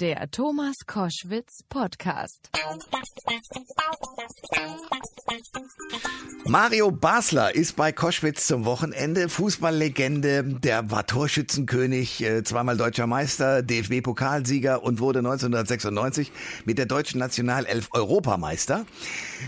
Der 0.00 0.30
Thomas 0.30 0.76
Koschwitz 0.86 1.64
Podcast. 1.68 2.50
Mario 6.46 6.92
Basler 6.92 7.52
ist 7.52 7.74
bei 7.74 7.90
Koschwitz 7.90 8.46
zum 8.46 8.64
Wochenende. 8.64 9.28
Fußballlegende, 9.28 10.44
der 10.44 10.92
war 10.92 11.04
Torschützenkönig, 11.04 12.22
äh, 12.22 12.44
zweimal 12.44 12.76
deutscher 12.76 13.08
Meister, 13.08 13.62
DFB-Pokalsieger 13.64 14.84
und 14.84 15.00
wurde 15.00 15.18
1996 15.18 16.30
mit 16.64 16.78
der 16.78 16.86
deutschen 16.86 17.18
Nationalelf 17.18 17.88
Europameister. 17.90 18.86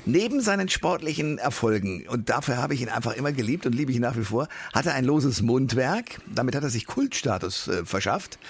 Neben 0.05 0.41
seinen 0.41 0.69
sportlichen 0.69 1.39
Erfolgen, 1.39 2.09
und 2.09 2.29
dafür 2.29 2.57
habe 2.57 2.75
ich 2.75 2.83
ihn 2.83 2.89
einfach 2.89 3.15
immer 3.15 3.31
geliebt 3.31 3.67
und 3.67 3.75
liebe 3.77 3.93
ich 3.93 3.99
ihn 3.99 4.03
nach 4.03 4.17
wie 4.17 4.25
vor, 4.25 4.49
hat 4.75 4.87
er 4.87 4.95
ein 4.95 5.05
loses 5.05 5.43
Mundwerk. 5.43 6.21
Damit 6.27 6.57
hat 6.57 6.65
er 6.65 6.71
sich 6.71 6.87
Kultstatus 6.87 7.69
äh, 7.69 7.85
verschafft. 7.85 8.41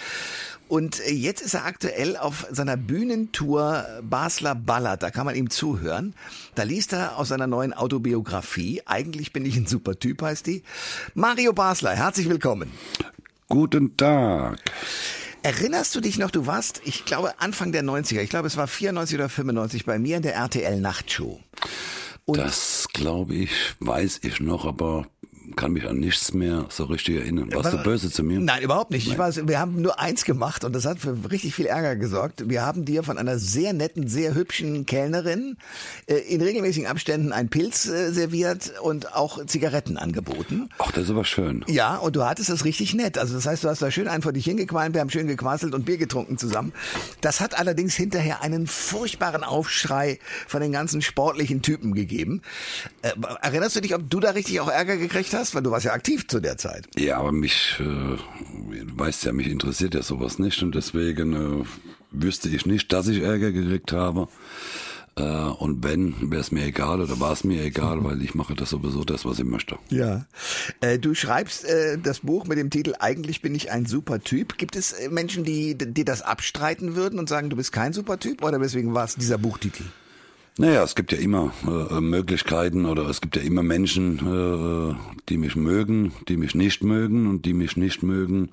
Und 0.70 1.00
äh, 1.00 1.10
jetzt 1.10 1.42
ist 1.42 1.54
er 1.54 1.64
aktuell 1.64 2.16
auf 2.16 2.46
seiner 2.52 2.76
Bühnentour 2.76 3.84
Basler 4.02 4.54
Ballert. 4.54 5.02
Da 5.02 5.10
kann 5.10 5.26
man 5.26 5.34
ihm 5.34 5.50
zuhören. 5.50 6.14
Da 6.54 6.62
liest 6.62 6.92
er 6.92 7.18
aus 7.18 7.28
seiner 7.28 7.48
neuen 7.48 7.72
Autobiografie. 7.72 8.80
Eigentlich 8.86 9.32
bin 9.32 9.44
ich 9.44 9.56
ein 9.56 9.66
super 9.66 9.98
Typ, 9.98 10.22
heißt 10.22 10.46
die. 10.46 10.62
Mario 11.14 11.52
Basler, 11.52 11.96
herzlich 11.96 12.28
willkommen. 12.28 12.70
Guten 13.48 13.96
Tag. 13.96 14.60
Erinnerst 15.42 15.96
du 15.96 16.00
dich 16.00 16.18
noch, 16.18 16.30
du 16.30 16.46
warst, 16.46 16.82
ich 16.84 17.04
glaube, 17.04 17.40
Anfang 17.40 17.72
der 17.72 17.82
90er, 17.82 18.20
ich 18.20 18.30
glaube, 18.30 18.46
es 18.46 18.56
war 18.56 18.68
94 18.68 19.18
oder 19.18 19.28
95 19.28 19.84
bei 19.84 19.98
mir 19.98 20.18
in 20.18 20.22
der 20.22 20.36
RTL 20.36 20.80
Nachtshow. 20.80 21.40
Und 22.26 22.38
das 22.38 22.86
glaube 22.92 23.34
ich, 23.34 23.50
weiß 23.80 24.20
ich 24.22 24.38
noch, 24.38 24.66
aber 24.66 25.08
kann 25.60 25.72
mich 25.72 25.86
an 25.86 25.98
nichts 25.98 26.32
mehr 26.32 26.64
so 26.70 26.84
richtig 26.84 27.16
erinnern. 27.16 27.52
Warst 27.52 27.74
du 27.74 27.82
böse 27.82 28.10
zu 28.10 28.24
mir? 28.24 28.40
Nein, 28.40 28.62
überhaupt 28.62 28.90
nicht. 28.92 29.06
Ich 29.06 29.18
weiß, 29.18 29.46
wir 29.46 29.60
haben 29.60 29.82
nur 29.82 30.00
eins 30.00 30.24
gemacht 30.24 30.64
und 30.64 30.72
das 30.74 30.86
hat 30.86 31.00
für 31.00 31.14
richtig 31.30 31.54
viel 31.54 31.66
Ärger 31.66 31.96
gesorgt. 31.96 32.48
Wir 32.48 32.62
haben 32.62 32.86
dir 32.86 33.02
von 33.02 33.18
einer 33.18 33.38
sehr 33.38 33.74
netten, 33.74 34.08
sehr 34.08 34.34
hübschen 34.34 34.86
Kellnerin 34.86 35.58
äh, 36.06 36.14
in 36.14 36.40
regelmäßigen 36.40 36.88
Abständen 36.88 37.32
ein 37.32 37.50
Pilz 37.50 37.84
äh, 37.84 38.10
serviert 38.10 38.72
und 38.80 39.14
auch 39.14 39.44
Zigaretten 39.44 39.98
angeboten. 39.98 40.70
Ach, 40.78 40.92
das 40.92 41.04
ist 41.04 41.10
aber 41.10 41.26
schön. 41.26 41.62
Ja, 41.68 41.96
und 41.96 42.16
du 42.16 42.24
hattest 42.24 42.48
es 42.48 42.64
richtig 42.64 42.94
nett. 42.94 43.18
Also 43.18 43.34
das 43.34 43.44
heißt, 43.44 43.62
du 43.62 43.68
hast 43.68 43.82
da 43.82 43.90
schön 43.90 44.08
einen 44.08 44.22
vor 44.22 44.32
dich 44.32 44.46
hingequalmt, 44.46 44.94
wir 44.94 45.02
haben 45.02 45.10
schön 45.10 45.26
gequasselt 45.26 45.74
und 45.74 45.84
Bier 45.84 45.98
getrunken 45.98 46.38
zusammen. 46.38 46.72
Das 47.20 47.40
hat 47.40 47.58
allerdings 47.58 47.94
hinterher 47.94 48.40
einen 48.40 48.66
furchtbaren 48.66 49.44
Aufschrei 49.44 50.20
von 50.48 50.62
den 50.62 50.72
ganzen 50.72 51.02
sportlichen 51.02 51.60
Typen 51.60 51.94
gegeben. 51.94 52.40
Äh, 53.02 53.12
erinnerst 53.42 53.76
du 53.76 53.82
dich, 53.82 53.94
ob 53.94 54.08
du 54.08 54.20
da 54.20 54.30
richtig 54.30 54.58
auch 54.60 54.70
Ärger 54.70 54.96
gekriegt 54.96 55.34
hast? 55.34 55.49
Weil 55.54 55.62
du 55.62 55.70
warst 55.70 55.86
ja 55.86 55.92
aktiv 55.92 56.26
zu 56.28 56.40
der 56.40 56.56
Zeit. 56.56 56.88
Ja, 56.96 57.18
aber 57.18 57.32
mich, 57.32 57.76
äh, 57.80 57.84
du 57.84 58.98
weißt 58.98 59.24
ja, 59.24 59.32
mich 59.32 59.48
interessiert 59.48 59.94
ja 59.94 60.02
sowas 60.02 60.38
nicht 60.38 60.62
und 60.62 60.74
deswegen 60.74 61.62
äh, 61.62 61.64
wüsste 62.10 62.48
ich 62.48 62.66
nicht, 62.66 62.92
dass 62.92 63.08
ich 63.08 63.22
Ärger 63.22 63.52
gekriegt 63.52 63.92
habe. 63.92 64.28
Äh, 65.16 65.22
und 65.22 65.82
wenn, 65.84 66.30
wäre 66.30 66.40
es 66.40 66.52
mir 66.52 66.64
egal 66.64 67.00
oder 67.00 67.20
war 67.20 67.32
es 67.32 67.44
mir 67.44 67.62
egal, 67.62 68.02
weil 68.04 68.22
ich 68.22 68.34
mache 68.34 68.54
das 68.54 68.70
sowieso 68.70 69.04
das, 69.04 69.24
was 69.24 69.38
ich 69.38 69.44
möchte. 69.44 69.78
Ja. 69.88 70.26
Äh, 70.80 70.98
du 70.98 71.14
schreibst 71.14 71.64
äh, 71.64 71.98
das 71.98 72.20
Buch 72.20 72.46
mit 72.46 72.58
dem 72.58 72.70
Titel 72.70 72.94
Eigentlich 72.98 73.42
bin 73.42 73.54
ich 73.54 73.70
ein 73.70 73.86
super 73.86 74.20
Typ. 74.20 74.58
Gibt 74.58 74.76
es 74.76 74.92
äh, 74.92 75.08
Menschen, 75.08 75.44
die, 75.44 75.76
die 75.76 76.04
das 76.04 76.22
abstreiten 76.22 76.94
würden 76.94 77.18
und 77.18 77.28
sagen, 77.28 77.50
du 77.50 77.56
bist 77.56 77.72
kein 77.72 77.92
super 77.92 78.18
Typ 78.18 78.42
oder 78.42 78.60
weswegen 78.60 78.94
war 78.94 79.04
es 79.04 79.16
dieser 79.16 79.38
Buchtitel? 79.38 79.84
Naja, 80.60 80.82
es 80.82 80.94
gibt 80.94 81.10
ja 81.10 81.16
immer 81.16 81.54
äh, 81.66 82.02
Möglichkeiten 82.02 82.84
oder 82.84 83.08
es 83.08 83.22
gibt 83.22 83.34
ja 83.34 83.40
immer 83.40 83.62
Menschen, 83.62 84.18
äh, 84.18 84.94
die 85.30 85.38
mich 85.38 85.56
mögen, 85.56 86.12
die 86.28 86.36
mich 86.36 86.54
nicht 86.54 86.84
mögen 86.84 87.28
und 87.28 87.46
die 87.46 87.54
mich 87.54 87.78
nicht 87.78 88.02
mögen, 88.02 88.50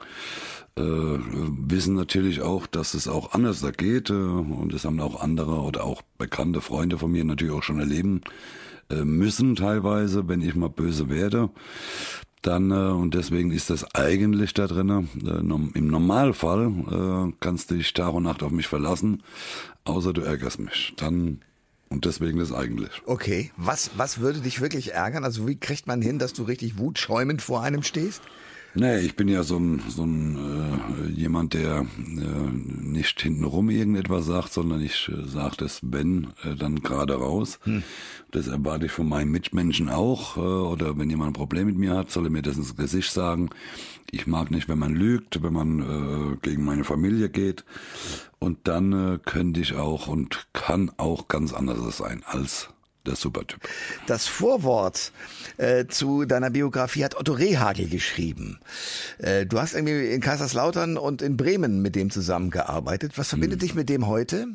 äh, 0.77 0.81
wissen 0.83 1.95
natürlich 1.95 2.39
auch, 2.39 2.65
dass 2.65 2.93
es 2.93 3.09
auch 3.09 3.33
anders 3.33 3.59
da 3.59 3.71
geht 3.71 4.09
äh, 4.09 4.13
und 4.13 4.71
das 4.71 4.85
haben 4.85 5.01
auch 5.01 5.19
andere 5.19 5.59
oder 5.59 5.83
auch 5.83 6.01
bekannte 6.17 6.61
Freunde 6.61 6.97
von 6.97 7.11
mir 7.11 7.25
natürlich 7.25 7.53
auch 7.53 7.63
schon 7.63 7.81
erleben 7.81 8.21
äh, 8.89 9.03
müssen 9.03 9.57
teilweise, 9.57 10.29
wenn 10.29 10.39
ich 10.39 10.55
mal 10.55 10.69
böse 10.69 11.09
werde 11.09 11.49
dann 12.41 12.71
äh, 12.71 12.73
und 12.73 13.15
deswegen 13.15 13.51
ist 13.51 13.69
das 13.69 13.83
eigentlich 13.95 14.53
da 14.53 14.67
drin. 14.67 15.09
Äh, 15.25 15.77
Im 15.77 15.87
Normalfall 15.87 16.67
äh, 16.69 17.33
kannst 17.41 17.69
du 17.69 17.75
dich 17.75 17.93
Tag 17.93 18.13
und 18.13 18.23
Nacht 18.23 18.43
auf 18.43 18.51
mich 18.51 18.67
verlassen, 18.67 19.23
außer 19.83 20.13
du 20.13 20.21
ärgerst 20.21 20.61
mich. 20.61 20.93
Dann 20.95 21.41
und 21.89 22.05
deswegen 22.05 22.39
ist 22.39 22.51
eigentlich. 22.51 23.01
Okay, 23.05 23.51
was, 23.57 23.91
was 23.97 24.19
würde 24.19 24.41
dich 24.41 24.61
wirklich 24.61 24.93
ärgern? 24.93 25.23
Also 25.23 25.47
wie 25.47 25.55
kriegt 25.55 25.87
man 25.87 26.01
hin, 26.01 26.19
dass 26.19 26.33
du 26.33 26.43
richtig 26.43 26.77
wutschäumend 26.77 27.41
vor 27.41 27.61
einem 27.61 27.83
stehst? 27.83 28.21
Nee, 28.79 28.99
ich 28.99 29.15
bin 29.15 29.27
ja 29.27 29.41
so 29.41 29.57
ein, 29.57 29.81
so 29.89 30.03
ein 30.03 30.37
äh, 30.37 31.09
jemand, 31.09 31.55
der 31.55 31.79
äh, 31.97 32.51
nicht 32.51 33.19
hintenrum 33.19 33.71
irgendetwas 33.71 34.27
sagt, 34.27 34.53
sondern 34.53 34.81
ich 34.81 35.09
äh, 35.09 35.27
sage 35.27 35.55
das, 35.57 35.79
wenn, 35.81 36.27
äh, 36.43 36.55
dann 36.55 36.83
gerade 36.83 37.15
raus. 37.15 37.59
Hm. 37.63 37.81
Das 38.29 38.47
erwarte 38.47 38.85
ich 38.85 38.91
von 38.91 39.09
meinen 39.09 39.31
Mitmenschen 39.31 39.89
auch. 39.89 40.37
Äh, 40.37 40.41
oder 40.41 40.95
wenn 40.95 41.09
jemand 41.09 41.31
ein 41.31 41.33
Problem 41.33 41.65
mit 41.65 41.77
mir 41.77 41.95
hat, 41.95 42.11
soll 42.11 42.25
er 42.25 42.29
mir 42.29 42.43
das 42.43 42.57
ins 42.57 42.75
Gesicht 42.75 43.11
sagen. 43.11 43.49
Ich 44.11 44.27
mag 44.27 44.51
nicht, 44.51 44.69
wenn 44.69 44.77
man 44.77 44.93
lügt, 44.93 45.41
wenn 45.41 45.53
man 45.53 45.79
äh, 45.79 46.37
gegen 46.43 46.63
meine 46.63 46.83
Familie 46.83 47.29
geht. 47.29 47.65
Und 48.37 48.67
dann 48.67 48.93
äh, 48.93 49.19
könnte 49.25 49.59
ich 49.59 49.73
auch 49.73 50.07
und 50.07 50.47
kann 50.53 50.91
auch 50.97 51.27
ganz 51.27 51.51
anders 51.51 51.97
sein 51.97 52.21
als 52.27 52.69
der 53.07 53.15
Supertyp. 53.15 53.59
Das 54.05 54.27
Vorwort 54.27 55.11
äh, 55.57 55.85
zu 55.87 56.25
deiner 56.25 56.49
Biografie 56.49 57.03
hat 57.03 57.15
Otto 57.15 57.33
Rehagel 57.33 57.87
geschrieben. 57.87 58.59
Äh, 59.17 59.45
du 59.45 59.59
hast 59.59 59.73
irgendwie 59.73 60.07
in 60.13 60.21
Kaiserslautern 60.21 60.97
und 60.97 61.21
in 61.21 61.37
Bremen 61.37 61.81
mit 61.81 61.95
dem 61.95 62.11
zusammengearbeitet. 62.11 63.13
Was 63.15 63.29
verbindet 63.29 63.61
hm. 63.61 63.67
dich 63.67 63.75
mit 63.75 63.89
dem 63.89 64.07
heute? 64.07 64.47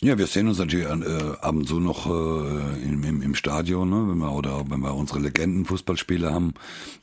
Ja, 0.00 0.16
wir 0.16 0.28
sehen 0.28 0.46
uns 0.46 0.58
natürlich 0.58 0.86
äh, 0.86 1.32
ab 1.40 1.56
und 1.56 1.66
zu 1.66 1.80
noch 1.80 2.06
äh, 2.06 2.82
im, 2.84 3.02
im, 3.02 3.20
im 3.20 3.34
Stadion, 3.34 3.90
ne? 3.90 4.06
wenn 4.08 4.18
wir 4.18 4.30
oder 4.32 4.64
wenn 4.70 4.78
wir 4.78 4.94
unsere 4.94 5.18
Legenden 5.18 5.64
Fußballspieler 5.64 6.32
haben, 6.32 6.54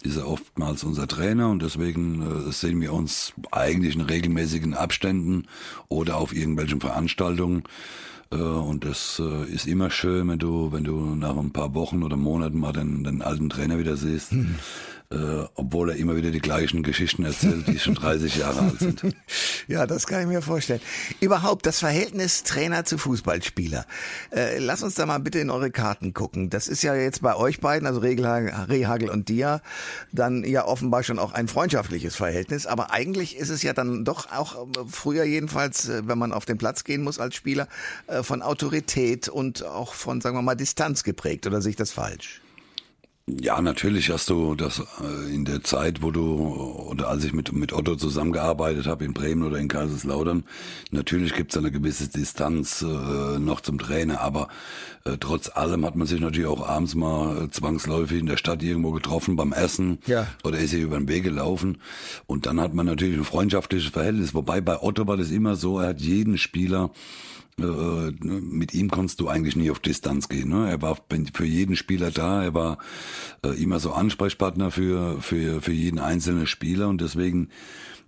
ist 0.03 0.15
er 0.15 0.29
oftmals 0.29 0.85
unser 0.85 1.05
Trainer 1.05 1.49
und 1.49 1.61
deswegen 1.61 2.47
äh, 2.47 2.51
sehen 2.53 2.79
wir 2.79 2.93
uns 2.93 3.33
eigentlich 3.51 3.95
in 3.95 4.01
regelmäßigen 4.01 4.73
Abständen 4.73 5.47
oder 5.89 6.15
auf 6.15 6.33
irgendwelchen 6.33 6.79
Veranstaltungen. 6.79 7.63
Äh, 8.31 8.35
und 8.35 8.85
das 8.85 9.21
äh, 9.23 9.45
ist 9.45 9.67
immer 9.67 9.89
schön, 9.89 10.27
wenn 10.27 10.39
du, 10.39 10.71
wenn 10.71 10.83
du 10.83 11.15
nach 11.15 11.37
ein 11.37 11.51
paar 11.51 11.73
Wochen 11.73 12.03
oder 12.03 12.17
Monaten 12.17 12.59
mal 12.59 12.73
den, 12.73 13.03
den 13.03 13.21
alten 13.21 13.49
Trainer 13.49 13.79
wieder 13.79 13.97
siehst. 13.97 14.31
Hm 14.31 14.55
äh, 15.11 15.45
obwohl 15.55 15.91
er 15.91 15.95
immer 15.97 16.15
wieder 16.15 16.31
die 16.31 16.39
gleichen 16.39 16.83
Geschichten 16.83 17.25
erzählt, 17.25 17.67
die 17.67 17.79
schon 17.79 17.95
30 17.95 18.37
Jahre 18.37 18.61
alt 18.61 18.79
sind. 18.79 19.01
Ja, 19.67 19.87
das 19.87 20.05
kann 20.05 20.21
ich 20.21 20.27
mir 20.27 20.43
vorstellen. 20.43 20.81
Überhaupt 21.21 21.65
das 21.65 21.79
Verhältnis 21.79 22.43
Trainer 22.43 22.85
zu 22.85 22.99
Fußballspieler. 22.99 23.87
Äh, 24.31 24.59
lass 24.59 24.83
uns 24.83 24.93
da 24.93 25.07
mal 25.07 25.17
bitte 25.19 25.39
in 25.39 25.49
eure 25.49 25.71
Karten 25.71 26.13
gucken. 26.13 26.51
Das 26.51 26.67
ist 26.67 26.83
ja 26.83 26.93
jetzt 26.93 27.23
bei 27.23 27.35
euch 27.35 27.61
beiden, 27.61 27.87
also 27.87 27.99
Rehagel 27.99 29.09
und 29.09 29.27
dir, 29.27 29.61
dann 30.11 30.43
ja 30.43 30.65
offenbar 30.65 31.01
schon 31.01 31.17
auch 31.17 31.33
ein 31.33 31.47
freundschaftliches 31.47 32.15
Verhältnis. 32.15 32.67
Aber 32.67 32.91
eigentlich 32.91 33.37
ist 33.37 33.49
es 33.49 33.63
ja 33.63 33.73
dann 33.73 34.05
doch 34.05 34.31
auch 34.31 34.67
äh, 34.67 34.67
früher 34.87 35.23
jedenfalls, 35.23 35.89
äh, 35.89 36.03
wenn 36.05 36.19
man 36.19 36.31
auf 36.31 36.45
den 36.45 36.59
Platz 36.59 36.83
gehen 36.83 37.03
muss 37.03 37.17
als 37.19 37.33
Spieler, 37.33 37.67
äh, 38.05 38.21
von 38.21 38.43
Autorität 38.43 39.29
und 39.29 39.65
auch 39.65 39.95
von, 39.95 40.21
sagen 40.21 40.37
wir 40.37 40.43
mal, 40.43 40.55
Distanz 40.55 41.03
geprägt. 41.03 41.47
Oder 41.47 41.61
sehe 41.61 41.71
ich 41.71 41.75
das 41.75 41.91
falsch? 41.91 42.41
Ja, 43.27 43.59
natürlich 43.59 44.11
hast 44.11 44.29
du 44.29 44.53
das 44.53 44.83
äh, 45.01 45.33
in 45.33 45.45
der 45.45 45.63
Zeit, 45.63 46.03
wo 46.03 46.11
du 46.11 46.45
oder 46.91 47.07
als 47.07 47.23
ich 47.23 47.33
mit 47.33 47.51
mit 47.53 47.73
Otto 47.73 47.95
zusammengearbeitet 47.95 48.85
habe 48.85 49.03
in 49.03 49.15
Bremen 49.15 49.41
oder 49.41 49.57
in 49.57 49.67
Kaiserslautern, 49.67 50.43
natürlich 50.91 51.33
gibt 51.33 51.51
es 51.51 51.57
eine 51.57 51.71
gewisse 51.71 52.07
Distanz 52.07 52.83
äh, 52.83 53.39
noch 53.39 53.61
zum 53.61 53.79
Trainer, 53.79 54.21
aber 54.21 54.47
äh, 55.05 55.17
trotz 55.19 55.49
allem 55.49 55.87
hat 55.87 55.95
man 55.95 56.05
sich 56.05 56.19
natürlich 56.19 56.47
auch 56.47 56.67
abends 56.69 56.93
mal 56.93 57.45
äh, 57.45 57.49
zwangsläufig 57.49 58.19
in 58.19 58.27
der 58.27 58.37
Stadt 58.37 58.61
irgendwo 58.61 58.91
getroffen 58.91 59.35
beim 59.35 59.53
Essen 59.53 59.97
ja. 60.05 60.27
oder 60.43 60.59
ist 60.59 60.69
hier 60.69 60.83
über 60.83 60.99
den 60.99 61.07
Weg 61.07 61.23
gelaufen 61.23 61.79
und 62.27 62.45
dann 62.45 62.61
hat 62.61 62.75
man 62.75 62.85
natürlich 62.85 63.17
ein 63.17 63.25
freundschaftliches 63.25 63.89
Verhältnis. 63.89 64.35
Wobei 64.35 64.61
bei 64.61 64.83
Otto 64.83 65.07
war 65.07 65.17
das 65.17 65.31
immer 65.31 65.55
so, 65.55 65.79
er 65.79 65.89
hat 65.89 65.99
jeden 65.99 66.37
Spieler 66.37 66.91
mit 67.57 68.73
ihm 68.73 68.89
konntest 68.89 69.21
du 69.21 69.29
eigentlich 69.29 69.55
nie 69.55 69.71
auf 69.71 69.79
Distanz 69.79 70.27
gehen. 70.27 70.49
Ne? 70.49 70.69
Er 70.69 70.81
war 70.81 70.97
für 71.33 71.45
jeden 71.45 71.77
Spieler 71.77 72.11
da, 72.11 72.43
er 72.43 72.53
war 72.53 72.77
äh, 73.43 73.49
immer 73.61 73.79
so 73.79 73.93
Ansprechpartner 73.93 74.71
für, 74.71 75.21
für, 75.21 75.61
für 75.61 75.71
jeden 75.71 75.99
einzelnen 75.99 76.47
Spieler 76.47 76.89
und 76.89 76.99
deswegen 76.99 77.49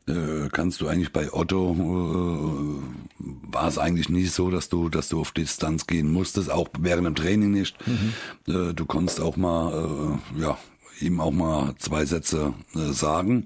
äh, 0.07 0.49
kannst 0.51 0.81
du 0.81 0.87
eigentlich 0.87 1.13
bei 1.13 1.31
Otto 1.31 1.75
äh, 1.75 3.23
war 3.51 3.67
es 3.67 3.77
eigentlich 3.77 4.09
nie 4.09 4.25
so, 4.25 4.49
dass 4.49 4.69
du, 4.69 4.89
dass 4.89 5.09
du 5.09 5.19
auf 5.19 5.31
Distanz 5.31 5.87
gehen 5.87 6.11
musstest, 6.11 6.51
auch 6.51 6.69
während 6.79 7.07
dem 7.07 7.15
Training 7.15 7.51
nicht. 7.51 7.77
Mhm. 7.87 8.13
Äh, 8.47 8.73
du 8.73 8.85
konntest 8.85 9.21
auch 9.21 9.37
mal, 9.37 10.19
äh, 10.37 10.41
ja, 10.41 10.57
ihm 10.99 11.19
auch 11.19 11.31
mal 11.31 11.75
zwei 11.77 12.05
Sätze 12.05 12.53
äh, 12.75 12.91
sagen. 12.91 13.45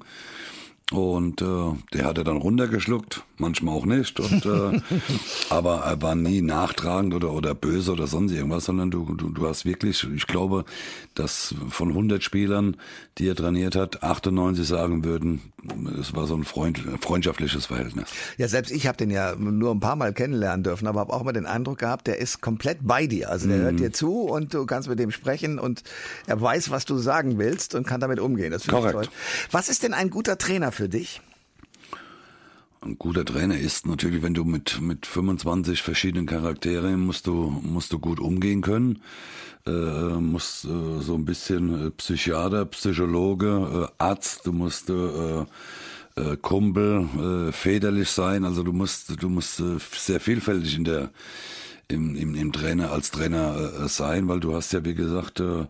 Und 0.92 1.42
äh, 1.42 1.74
der 1.94 2.06
hat 2.06 2.18
er 2.18 2.26
dann 2.26 2.36
runtergeschluckt, 2.36 3.24
manchmal 3.38 3.76
auch 3.76 3.86
nicht. 3.86 4.20
Und, 4.20 4.46
äh, 4.46 4.82
aber 5.50 5.78
er 5.86 6.02
war 6.02 6.16
nie 6.16 6.42
nachtragend 6.42 7.14
oder, 7.14 7.32
oder 7.32 7.56
böse 7.56 7.94
oder 7.94 8.08
sonst 8.08 8.34
irgendwas, 8.34 8.66
sondern 8.66 8.92
du, 8.92 9.06
du, 9.16 9.30
du 9.30 9.48
hast 9.48 9.64
wirklich, 9.64 10.06
ich 10.14 10.28
glaube, 10.28 10.66
dass 11.16 11.56
von 11.70 11.90
100 11.90 12.22
Spielern, 12.22 12.76
die 13.18 13.28
er 13.30 13.36
trainiert 13.36 13.76
hat, 13.76 14.04
98 14.04 14.68
sagen 14.68 15.06
würden, 15.06 15.42
es 16.00 16.16
war 16.16 16.28
so 16.28 16.36
ein 16.36 16.44
Freund, 16.44 16.82
freundschaftliches 17.02 17.68
Verhältnis. 17.68 18.10
Ja, 18.38 18.48
selbst 18.48 18.72
ich 18.72 18.88
habe 18.88 18.98
den 18.98 19.12
ja 19.12 19.36
nur 19.36 19.72
ein 19.72 19.80
paar 19.80 19.96
Mal 19.96 20.12
kennenlernen 20.12 20.64
dürfen, 20.64 20.88
aber 20.88 21.02
habe 21.02 21.14
auch 21.14 21.24
mal 21.24 21.34
den 21.34 21.46
Eindruck 21.46 21.80
gehabt, 21.80 22.08
der 22.08 22.18
ist 22.18 22.42
komplett 22.42 22.80
bei 22.82 23.08
dir. 23.08 23.30
Also 23.30 23.48
der 23.48 23.58
mhm. 23.58 23.62
hört 23.64 23.80
dir 23.80 23.94
zu 23.94 24.22
und 24.22 24.54
du 24.54 24.66
kannst 24.66 24.90
mit 24.90 25.00
dem 25.00 25.12
sprechen 25.12 25.60
und 25.60 25.84
er 26.28 26.42
weiß, 26.42 26.72
was 26.72 26.86
du 26.86 26.98
sagen 26.98 27.38
willst 27.38 27.76
und 27.76 27.86
kann 27.86 28.02
damit 28.02 28.20
umgehen. 28.20 28.52
Das 28.52 28.64
finde 28.64 28.88
ich 28.88 28.92
toll. 28.92 29.08
Was 29.52 29.70
ist 29.70 29.84
denn 29.84 29.94
ein 29.94 30.10
guter 30.10 30.38
Trainer 30.38 30.72
für 30.72 30.81
dich? 30.90 31.22
Ein 32.84 32.98
guter 32.98 33.24
Trainer 33.24 33.58
ist 33.58 33.86
natürlich, 33.86 34.24
wenn 34.24 34.34
du 34.34 34.44
mit, 34.44 34.82
mit 34.82 35.06
25 35.06 35.84
verschiedenen 35.84 36.26
Charakteren 36.26 37.00
musst 37.00 37.28
du, 37.28 37.62
musst 37.62 37.94
du 37.94 38.00
gut 38.00 38.20
umgehen 38.20 38.62
können. 38.62 39.04
Äh, 39.68 39.72
musst 39.72 40.66
äh, 40.66 41.00
so 41.00 41.14
ein 41.14 41.26
bisschen 41.26 41.88
äh, 41.88 41.92
Psychiater, 41.92 42.66
Psychologe, 42.66 43.88
äh, 43.88 44.04
Arzt, 44.04 44.48
du 44.48 44.52
musst 44.52 44.90
äh, 44.90 45.46
äh, 46.16 46.38
Kumpel, 46.42 47.08
äh, 47.50 47.52
väterlich 47.52 48.10
sein. 48.10 48.46
Also 48.46 48.64
du 48.64 48.74
musst, 48.74 49.22
du 49.22 49.30
musst 49.30 49.60
äh, 49.60 49.78
sehr 49.96 50.20
vielfältig 50.20 50.76
in 50.76 50.84
der, 50.84 51.12
im, 51.88 52.16
im, 52.16 52.34
im 52.34 52.52
Trainer, 52.52 52.92
als 52.92 53.12
Trainer 53.12 53.84
äh, 53.84 53.88
sein, 53.90 54.28
weil 54.28 54.40
du 54.40 54.56
hast 54.56 54.74
ja, 54.74 54.84
wie 54.84 54.96
gesagt, 54.96 55.40
äh, 55.40 55.66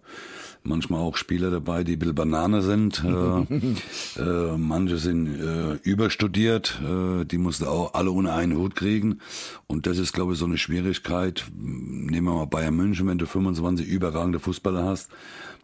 manchmal 0.63 1.01
auch 1.01 1.17
Spieler 1.17 1.49
dabei, 1.49 1.83
die 1.83 1.93
ein 1.93 1.99
bisschen 1.99 2.15
Banane 2.15 2.61
sind. 2.61 3.03
äh, 3.05 4.21
äh, 4.21 4.57
manche 4.57 4.97
sind 4.97 5.39
äh, 5.39 5.73
überstudiert, 5.83 6.79
äh, 6.81 7.25
die 7.25 7.37
musst 7.37 7.61
du 7.61 7.67
auch 7.67 7.93
alle 7.93 8.11
ohne 8.11 8.33
einen 8.33 8.57
Hut 8.57 8.75
kriegen. 8.75 9.19
Und 9.67 9.87
das 9.87 9.97
ist, 9.97 10.13
glaube 10.13 10.33
ich, 10.33 10.39
so 10.39 10.45
eine 10.45 10.57
Schwierigkeit. 10.57 11.45
Nehmen 11.55 12.27
wir 12.27 12.33
mal 12.33 12.45
Bayern 12.45 12.75
München, 12.75 13.07
wenn 13.07 13.17
du 13.17 13.25
25 13.25 13.87
überragende 13.87 14.39
Fußballer 14.39 14.83
hast, 14.85 15.09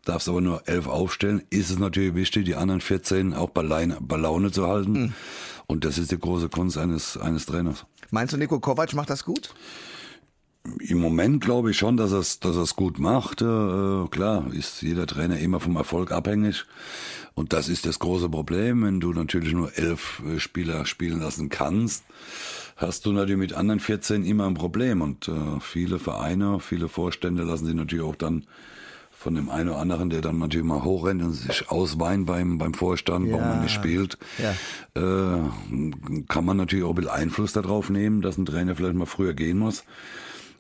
darfst 0.06 0.30
aber 0.30 0.42
nur 0.42 0.68
elf 0.68 0.88
aufstellen, 0.88 1.44
ist 1.50 1.70
es 1.70 1.80
natürlich 1.80 2.16
wichtig, 2.16 2.46
die 2.46 2.56
anderen 2.56 2.82
14 2.82 3.34
auch 3.34 3.50
bei, 3.50 3.62
Leine, 3.62 3.98
bei 4.00 4.18
Laune 4.18 4.52
zu 4.52 4.68
halten. 4.68 4.92
Mhm. 4.92 5.14
Und 5.68 5.84
das 5.84 5.98
ist 5.98 6.12
die 6.12 6.20
große 6.20 6.50
Kunst 6.50 6.78
eines, 6.78 7.18
eines 7.18 7.46
Trainers. 7.46 7.86
Meinst 8.10 8.34
du, 8.34 8.38
Nico 8.38 8.60
Kovac 8.60 8.94
macht 8.94 9.10
das 9.10 9.26
gut? 9.26 9.54
Im 10.80 11.00
Moment 11.00 11.44
glaube 11.44 11.72
ich 11.72 11.78
schon, 11.78 11.98
dass 11.98 12.12
er 12.12 12.19
es 12.19 12.40
dass 12.40 12.56
er's 12.56 12.75
gut 12.75 13.00
macht. 13.00 13.42
Äh, 13.42 14.08
klar, 14.10 14.52
ist 14.54 14.81
jeder 14.81 15.08
Trainer 15.08 15.40
immer 15.40 15.60
vom 15.60 15.75
Erfolg 15.75 16.12
abhängig. 16.12 16.66
Und 17.36 17.54
das 17.54 17.69
ist 17.69 17.86
das 17.86 18.00
große 18.00 18.30
Problem. 18.30 18.84
Wenn 18.84 19.00
du 19.00 19.14
natürlich 19.14 19.54
nur 19.54 19.78
elf 19.78 20.22
äh, 20.25 20.40
Spieler 20.40 20.86
spielen 20.86 21.19
lassen 21.19 21.50
kannst, 21.50 22.04
hast 22.75 23.06
du 23.06 23.12
natürlich 23.12 23.38
mit 23.38 23.54
anderen 23.54 23.80
14 23.80 24.25
immer 24.25 24.48
ein 24.48 24.56
Problem. 24.56 25.02
Und 25.02 25.28
äh, 25.28 25.60
viele 25.62 26.00
Vereine, 26.00 26.60
viele 26.60 26.90
Vorstände 26.90 27.44
lassen 27.44 27.66
sich 27.66 27.75
natürlich 27.75 28.06
auch 28.06 28.16
dann 28.16 28.46
von 29.12 29.34
dem 29.34 29.50
einen 29.50 29.69
oder 29.69 29.80
anderen, 29.80 30.12
der 30.12 30.22
dann 30.22 30.38
natürlich 30.38 30.66
mal 30.66 30.84
hochrennt 30.84 31.24
und 31.24 31.34
sich 31.34 31.69
ausweint 31.72 32.28
beim, 32.28 32.60
beim 32.60 32.75
Vorstand, 32.75 33.28
ja. 33.28 33.34
warum 33.34 33.48
man 33.48 33.62
nicht 33.64 33.74
spielt, 33.74 34.18
ja. 34.38 34.52
äh, 34.94 36.24
kann 36.28 36.46
man 36.46 36.58
natürlich 36.58 36.86
auch 36.86 36.90
ein 36.90 36.96
bisschen 36.96 37.12
Einfluss 37.12 37.52
darauf 37.52 37.90
nehmen, 37.90 38.22
dass 38.22 38.38
ein 38.38 38.46
Trainer 38.46 38.75
vielleicht 38.75 38.94
mal 38.94 39.08
früher 39.08 39.34
gehen 39.34 39.58
muss. 39.58 39.86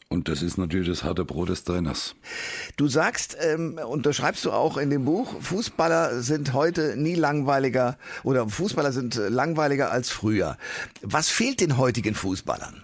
Und 0.09 0.29
das 0.29 0.41
ist 0.41 0.57
natürlich 0.57 0.87
das 0.87 1.03
harte 1.03 1.25
Brot 1.25 1.49
des 1.49 1.65
Trainers. 1.65 2.15
Du 2.77 2.87
sagst, 2.87 3.35
ähm, 3.41 3.77
und 3.89 4.05
das 4.05 4.15
schreibst 4.15 4.45
du 4.45 4.51
auch 4.51 4.77
in 4.77 4.89
dem 4.89 5.03
Buch, 5.03 5.41
Fußballer 5.41 6.21
sind 6.21 6.53
heute 6.53 6.95
nie 6.95 7.15
langweiliger 7.15 7.97
oder 8.23 8.47
Fußballer 8.47 8.93
sind 8.93 9.15
langweiliger 9.15 9.91
als 9.91 10.09
früher. 10.09 10.57
Was 11.01 11.29
fehlt 11.29 11.59
den 11.59 11.77
heutigen 11.77 12.15
Fußballern? 12.15 12.83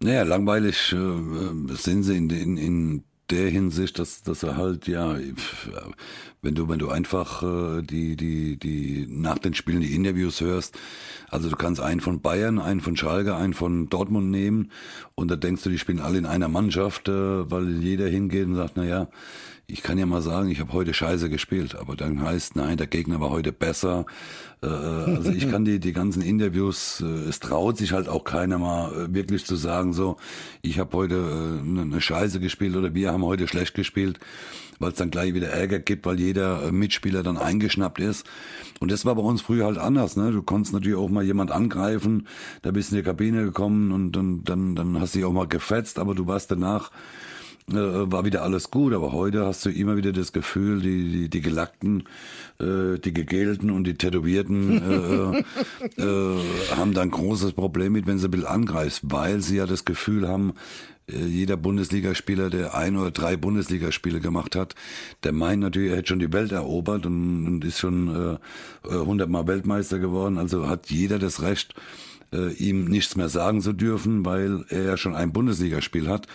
Naja, 0.00 0.22
langweilig 0.22 0.92
äh, 0.92 1.74
sind 1.74 2.02
sie 2.02 2.16
in, 2.16 2.30
in, 2.30 2.56
in 2.56 3.04
der 3.30 3.50
Hinsicht, 3.50 3.98
dass, 3.98 4.22
dass 4.22 4.42
er 4.42 4.56
halt, 4.56 4.86
ja, 4.86 5.16
wenn 6.42 6.54
du, 6.54 6.68
wenn 6.68 6.78
du 6.78 6.88
einfach 6.88 7.42
äh, 7.42 7.82
die, 7.82 8.16
die, 8.16 8.56
die 8.56 9.06
nach 9.08 9.38
den 9.38 9.54
Spielen 9.54 9.80
die 9.80 9.94
Interviews 9.94 10.40
hörst, 10.40 10.78
also 11.28 11.48
du 11.50 11.56
kannst 11.56 11.80
einen 11.80 12.00
von 12.00 12.20
Bayern, 12.20 12.58
einen 12.58 12.80
von 12.80 12.96
Schalke, 12.96 13.34
einen 13.34 13.54
von 13.54 13.88
Dortmund 13.88 14.30
nehmen 14.30 14.70
und 15.14 15.30
da 15.30 15.36
denkst 15.36 15.62
du, 15.64 15.70
die 15.70 15.78
spielen 15.78 16.00
alle 16.00 16.18
in 16.18 16.26
einer 16.26 16.48
Mannschaft, 16.48 17.08
äh, 17.08 17.50
weil 17.50 17.82
jeder 17.82 18.08
hingeht 18.08 18.46
und 18.46 18.54
sagt, 18.54 18.74
na 18.76 18.84
ja, 18.84 19.08
ich 19.68 19.82
kann 19.82 19.98
ja 19.98 20.06
mal 20.06 20.22
sagen, 20.22 20.48
ich 20.48 20.60
habe 20.60 20.72
heute 20.72 20.94
scheiße 20.94 21.28
gespielt, 21.28 21.74
aber 21.74 21.96
dann 21.96 22.22
heißt, 22.22 22.54
nein, 22.54 22.76
der 22.76 22.86
Gegner 22.86 23.20
war 23.20 23.30
heute 23.30 23.50
besser. 23.50 24.06
Äh, 24.62 24.66
also 24.66 25.32
ich 25.32 25.50
kann 25.50 25.64
die, 25.64 25.80
die 25.80 25.92
ganzen 25.92 26.22
Interviews, 26.22 27.02
äh, 27.04 27.28
es 27.28 27.40
traut 27.40 27.76
sich 27.76 27.92
halt 27.92 28.08
auch 28.08 28.22
keiner 28.22 28.58
mal 28.58 28.92
äh, 28.92 29.14
wirklich 29.14 29.44
zu 29.44 29.56
sagen, 29.56 29.92
so, 29.92 30.18
ich 30.62 30.78
habe 30.78 30.96
heute 30.96 31.16
äh, 31.16 31.80
eine 31.80 32.00
Scheiße 32.00 32.38
gespielt 32.38 32.76
oder 32.76 32.94
wir 32.94 33.12
haben 33.12 33.24
heute 33.24 33.48
schlecht 33.48 33.74
gespielt, 33.74 34.20
weil 34.78 34.90
es 34.90 34.98
dann 34.98 35.10
gleich 35.10 35.34
wieder 35.34 35.48
Ärger 35.48 35.80
gibt, 35.80 36.06
weil 36.06 36.20
jeder 36.20 36.62
äh, 36.62 36.70
Mitspieler 36.70 37.24
dann 37.24 37.36
eingeschnappt 37.36 37.98
ist. 37.98 38.24
Und 38.78 38.92
das 38.92 39.04
war 39.04 39.16
bei 39.16 39.22
uns 39.22 39.42
früher 39.42 39.64
halt 39.64 39.78
anders. 39.78 40.14
Ne? 40.16 40.30
Du 40.30 40.42
konntest 40.42 40.74
natürlich 40.74 40.96
auch 40.96 41.08
mal 41.08 41.24
jemand 41.24 41.50
angreifen, 41.50 42.28
da 42.62 42.70
bist 42.70 42.92
du 42.92 42.96
in 42.96 43.02
die 43.02 43.04
Kabine 43.04 43.42
gekommen 43.42 43.90
und 43.90 44.12
dann, 44.12 44.44
dann, 44.44 44.76
dann 44.76 45.00
hast 45.00 45.16
du 45.16 45.18
dich 45.18 45.26
auch 45.26 45.32
mal 45.32 45.48
gefetzt, 45.48 45.98
aber 45.98 46.14
du 46.14 46.28
warst 46.28 46.52
danach 46.52 46.92
äh, 47.70 47.74
war 47.74 48.24
wieder 48.24 48.42
alles 48.42 48.70
gut, 48.70 48.92
aber 48.92 49.12
heute 49.12 49.44
hast 49.44 49.64
du 49.64 49.70
immer 49.70 49.96
wieder 49.96 50.12
das 50.12 50.32
Gefühl, 50.32 50.80
die, 50.80 51.10
die, 51.10 51.28
die 51.28 51.40
Gelackten, 51.40 52.04
äh, 52.60 52.98
die 52.98 53.12
Gegelten 53.12 53.70
und 53.70 53.84
die 53.84 53.94
Tätowierten 53.94 55.42
äh, 55.96 56.00
äh, 56.00 56.76
haben 56.76 56.94
da 56.94 57.02
ein 57.02 57.10
großes 57.10 57.52
Problem 57.52 57.92
mit, 57.92 58.06
wenn 58.06 58.18
sie 58.18 58.28
ein 58.28 58.30
bisschen 58.30 58.46
angreifst, 58.46 59.00
weil 59.04 59.40
sie 59.40 59.56
ja 59.56 59.66
das 59.66 59.84
Gefühl 59.84 60.28
haben, 60.28 60.54
äh, 61.10 61.24
jeder 61.24 61.56
Bundesligaspieler, 61.56 62.50
der 62.50 62.74
ein 62.74 62.96
oder 62.96 63.10
drei 63.10 63.36
Bundesligaspiele 63.36 64.20
gemacht 64.20 64.54
hat, 64.54 64.74
der 65.24 65.32
meint 65.32 65.60
natürlich, 65.60 65.90
er 65.90 65.96
hätte 65.98 66.08
schon 66.08 66.18
die 66.20 66.32
Welt 66.32 66.52
erobert 66.52 67.06
und, 67.06 67.46
und 67.46 67.64
ist 67.64 67.80
schon 67.80 68.38
äh, 68.88 68.94
hundertmal 68.94 69.46
Weltmeister 69.46 69.98
geworden. 69.98 70.38
Also 70.38 70.68
hat 70.68 70.90
jeder 70.90 71.18
das 71.18 71.42
Recht, 71.42 71.74
äh, 72.32 72.52
ihm 72.54 72.84
nichts 72.84 73.16
mehr 73.16 73.28
sagen 73.28 73.60
zu 73.60 73.72
dürfen, 73.72 74.24
weil 74.24 74.64
er 74.68 74.82
ja 74.82 74.96
schon 74.96 75.14
ein 75.14 75.32
Bundesligaspiel 75.32 76.08
hat. 76.08 76.26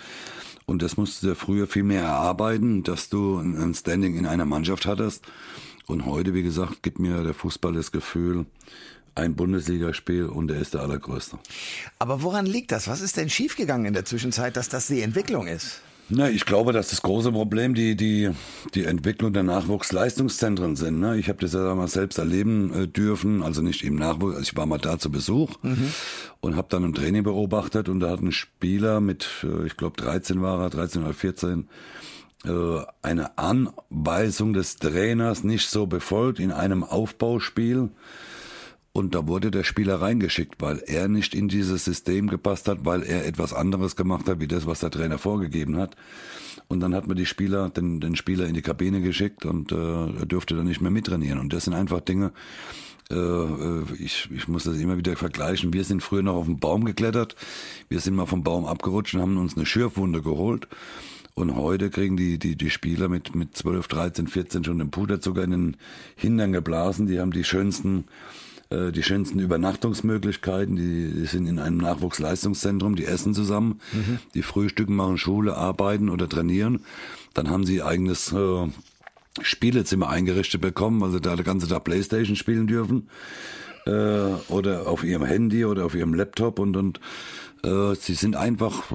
Und 0.66 0.81
das 0.81 0.98
musst 0.98 1.24
du 1.24 1.36
früher 1.36 1.68
viel 1.68 1.84
mehr 1.84 2.04
erarbeiten, 2.04 2.84
dass 2.84 3.10
du 3.10 3.38
ein 3.38 3.74
Standing 3.74 4.16
in 4.16 4.25
einer 4.25 4.46
Mannschaft 4.46 4.86
hattest. 4.86 5.25
Und 5.88 6.06
heute, 6.06 6.34
wie 6.34 6.44
gesagt, 6.44 6.84
gibt 6.84 7.00
mir 7.00 7.24
der 7.24 7.34
Fußball 7.34 7.74
das 7.74 7.92
Gefühl, 7.92 8.46
ein 9.16 9.36
Bundesligaspiel 9.36 10.25
und 10.25 10.52
er 10.52 10.60
ist 10.60 10.74
der 10.74 10.81
allergrößte. 10.81 11.38
Aber 12.00 12.22
woran 12.22 12.46
liegt 12.46 12.72
das? 12.72 12.88
Was 12.88 13.02
ist 13.02 13.18
denn 13.18 13.30
schiefgegangen 13.30 13.86
in 13.86 13.94
der 13.94 14.06
Zwischenzeit, 14.06 14.56
dass 14.56 14.69
das 14.69 14.88
die 14.88 15.02
Entwicklung 15.02 15.48
ist? 15.48 15.81
Na, 16.13 16.30
ich 16.30 16.46
glaube, 16.46 16.74
dass 16.74 16.90
das 16.90 17.02
große 17.02 17.31
Problem 17.31 17.74
die, 17.74 17.96
die, 17.96 18.31
die 18.75 18.84
Entwicklung 18.84 19.31
der 19.31 19.44
Nachwuchsleistungszentren 19.44 20.75
sind. 20.75 21.00
Ne? 21.00 21.18
Ich 21.18 21.30
habe 21.30 21.40
das 21.40 21.54
ja 21.54 21.74
mal 21.74 21.88
selbst 21.88 22.18
erleben 22.18 22.74
äh, 22.74 22.88
dürfen, 22.88 23.42
also 23.42 23.62
nicht 23.62 23.84
im 23.84 23.96
Nachwuchs, 23.96 24.36
also 24.36 24.42
ich 24.42 24.58
war 24.58 24.66
mal 24.66 24.78
da 24.78 25.00
zu 25.00 25.10
Besuch 25.10 25.52
mhm. 25.62 25.94
und 26.42 26.58
habe 26.58 26.68
dann 26.69 26.84
ein 26.84 26.94
Training 26.94 27.24
beobachtet 27.24 27.88
und 27.88 28.02
da 28.02 28.10
hat 28.10 28.19
ein 28.19 28.34
Spieler 28.34 29.00
mit, 29.00 29.30
äh, 29.44 29.66
ich 29.66 29.78
glaube 29.78 29.95
13 30.02 30.42
war 30.42 30.62
er, 30.62 30.69
13 30.69 31.02
oder 31.02 31.14
14, 31.14 31.69
äh, 32.44 32.50
eine 33.02 33.38
Anweisung 33.38 34.52
des 34.52 34.76
Trainers 34.76 35.45
nicht 35.45 35.69
so 35.69 35.85
befolgt 35.88 36.40
in 36.40 36.52
einem 36.52 36.83
Aufbauspiel. 36.83 37.90
Und 38.94 39.16
da 39.16 39.26
wurde 39.26 39.52
der 39.52 39.64
Spieler 39.64 40.02
reingeschickt, 40.02 40.62
weil 40.62 40.80
er 40.86 41.07
nicht 41.07 41.33
in 41.33 41.48
dieses 41.48 41.86
System 41.86 42.28
gepasst 42.28 42.68
hat, 42.68 42.83
weil 42.83 43.04
er 43.04 43.26
etwas 43.26 43.54
anderes 43.54 43.95
gemacht 43.95 44.28
hat, 44.28 44.42
wie 44.42 44.48
das, 44.48 44.68
was 44.68 44.81
der 44.81 44.92
Trainer 44.92 45.18
vorgegeben 45.18 45.78
hat. 45.78 45.95
Und 46.68 46.81
dann 46.81 46.94
hat 46.94 47.07
man 47.07 47.16
die 47.16 47.26
Spieler, 47.26 47.69
den, 47.69 48.02
den 48.02 48.16
Spieler 48.18 48.48
in 48.48 48.54
die 48.54 48.62
Kabine 48.62 49.02
geschickt 49.02 49.45
und 49.45 49.71
äh, 49.71 49.76
er 49.76 50.26
durfte 50.26 50.56
dann 50.56 50.68
nicht 50.68 50.81
mehr 50.81 50.92
mittrainieren. 50.92 51.40
Und 51.40 51.54
das 51.54 51.66
sind 51.66 51.74
einfach 51.74 52.02
Dinge, 52.02 52.33
äh, 53.10 53.16
äh, 53.16 53.83
ich, 53.98 54.30
ich 54.33 54.48
muss 54.48 54.64
das 54.66 54.78
immer 54.78 54.98
wieder 54.98 55.16
vergleichen. 55.16 55.74
Wir 55.74 55.83
sind 55.83 56.04
früher 56.04 56.24
noch 56.24 56.36
auf 56.36 56.45
den 56.45 56.60
Baum 56.60 56.83
geklettert, 56.86 57.36
wir 57.90 58.00
sind 58.00 58.16
mal 58.16 58.26
vom 58.26 58.44
Baum 58.44 58.66
abgerutscht 58.66 59.16
und 59.16 59.21
haben 59.21 59.38
uns 59.38 59.56
eine 59.56 59.66
Schürfwunde 59.66 60.21
geholt. 60.21 60.68
Und 61.33 61.56
heute 61.56 61.90
kriegen 61.90 62.18
die, 62.18 62.40
die, 62.40 62.57
die 62.57 62.69
Spieler 62.69 63.07
mit, 63.07 63.36
mit 63.36 63.56
12, 63.56 63.88
13, 63.88 64.28
14 64.28 64.64
schon 64.66 64.80
den 64.80 64.92
Puderzucker 64.92 65.44
in 65.44 65.52
den 65.52 65.78
Hintern 66.16 66.52
geblasen. 66.52 67.07
Die 67.07 67.19
haben 67.19 67.31
die 67.31 67.45
schönsten 67.45 68.06
die 68.71 69.04
schönsten 69.04 69.40
Übernachtungsmöglichkeiten, 69.40 70.78
die, 70.78 71.25
sind 71.25 71.45
in 71.45 71.59
einem 71.59 71.78
Nachwuchsleistungszentrum, 71.78 72.95
die 72.95 73.06
essen 73.06 73.33
zusammen, 73.33 73.81
mhm. 73.92 74.19
die 74.33 74.44
frühstücken, 74.44 74.95
machen 74.95 75.18
Schule, 75.18 75.57
arbeiten 75.57 76.09
oder 76.09 76.30
trainieren. 76.30 76.80
Dann 77.33 77.49
haben 77.49 77.66
sie 77.66 77.83
eigenes 77.83 78.31
äh, 78.31 78.68
Spielezimmer 79.42 80.09
eingerichtet 80.09 80.61
bekommen, 80.61 81.01
weil 81.01 81.11
sie 81.11 81.21
da 81.21 81.35
den 81.35 81.45
ganzen 81.45 81.69
Tag 81.69 81.83
Playstation 81.83 82.35
spielen 82.35 82.68
dürfen. 82.68 83.09
Äh, 83.85 83.92
oder 84.49 84.87
auf 84.87 85.04
ihrem 85.04 85.25
Handy 85.25 85.66
oder 85.66 85.85
auf 85.85 85.95
ihrem 85.95 86.13
Laptop 86.13 86.59
und, 86.59 86.78
und 86.78 86.99
äh, 87.63 87.95
sie 87.95 88.13
sind 88.13 88.35
einfach, 88.35 88.92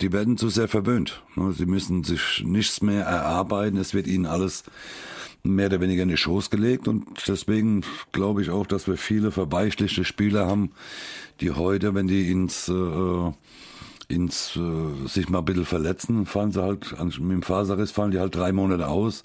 die 0.00 0.12
werden 0.12 0.36
zu 0.36 0.48
sehr 0.48 0.68
verwöhnt. 0.68 1.22
Ne? 1.36 1.52
Sie 1.52 1.66
müssen 1.66 2.02
sich 2.02 2.42
nichts 2.44 2.82
mehr 2.82 3.04
erarbeiten, 3.04 3.76
es 3.76 3.94
wird 3.94 4.06
ihnen 4.06 4.26
alles 4.26 4.64
mehr 5.44 5.66
oder 5.66 5.80
weniger 5.80 6.02
in 6.02 6.08
die 6.08 6.16
Schoß 6.16 6.50
gelegt. 6.50 6.88
Und 6.88 7.06
deswegen 7.28 7.82
glaube 8.12 8.42
ich 8.42 8.50
auch, 8.50 8.66
dass 8.66 8.88
wir 8.88 8.96
viele 8.96 9.30
verweichlichte 9.30 10.04
Spieler 10.04 10.46
haben, 10.46 10.72
die 11.40 11.52
heute, 11.52 11.94
wenn 11.94 12.08
die 12.08 12.30
ins 12.30 12.68
äh, 12.68 13.32
ins 14.08 14.56
äh, 14.56 15.06
sich 15.06 15.28
mal 15.28 15.38
ein 15.38 15.44
bisschen 15.44 15.64
verletzen, 15.64 16.26
fallen 16.26 16.52
sie 16.52 16.62
halt 16.62 16.92
mit 16.98 17.18
dem 17.18 17.42
Faserriss 17.42 17.90
fallen 17.90 18.10
die 18.10 18.18
halt 18.18 18.34
drei 18.34 18.52
Monate 18.52 18.88
aus, 18.88 19.24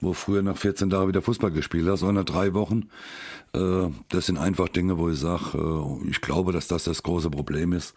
wo 0.00 0.12
früher 0.12 0.42
nach 0.42 0.56
14 0.56 0.90
Tagen 0.90 1.08
wieder 1.08 1.22
Fußball 1.22 1.50
gespielt 1.50 1.88
hast, 1.88 2.02
oder 2.02 2.12
nach 2.12 2.24
drei 2.24 2.54
Wochen. 2.54 2.88
Äh, 3.52 3.88
das 4.08 4.26
sind 4.26 4.38
einfach 4.38 4.68
Dinge, 4.68 4.98
wo 4.98 5.10
ich 5.10 5.18
sage, 5.18 5.58
äh, 5.58 6.08
ich 6.10 6.20
glaube, 6.20 6.52
dass 6.52 6.68
das 6.68 6.84
das 6.84 7.02
große 7.02 7.30
Problem 7.30 7.72
ist. 7.72 7.94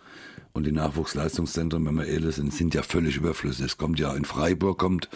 Und 0.55 0.67
die 0.67 0.72
Nachwuchsleistungszentren, 0.72 1.83
wenn 1.83 1.95
wir 1.95 2.05
ehrlich 2.05 2.36
sind, 2.36 2.53
sind 2.53 2.75
ja 2.75 2.83
völlig 2.83 3.17
überflüssig. 3.17 3.65
Es 3.65 3.77
kommt 3.77 4.00
ja 4.00 4.13
in 4.13 4.24
Freiburg 4.24 4.77
kommt 4.77 5.10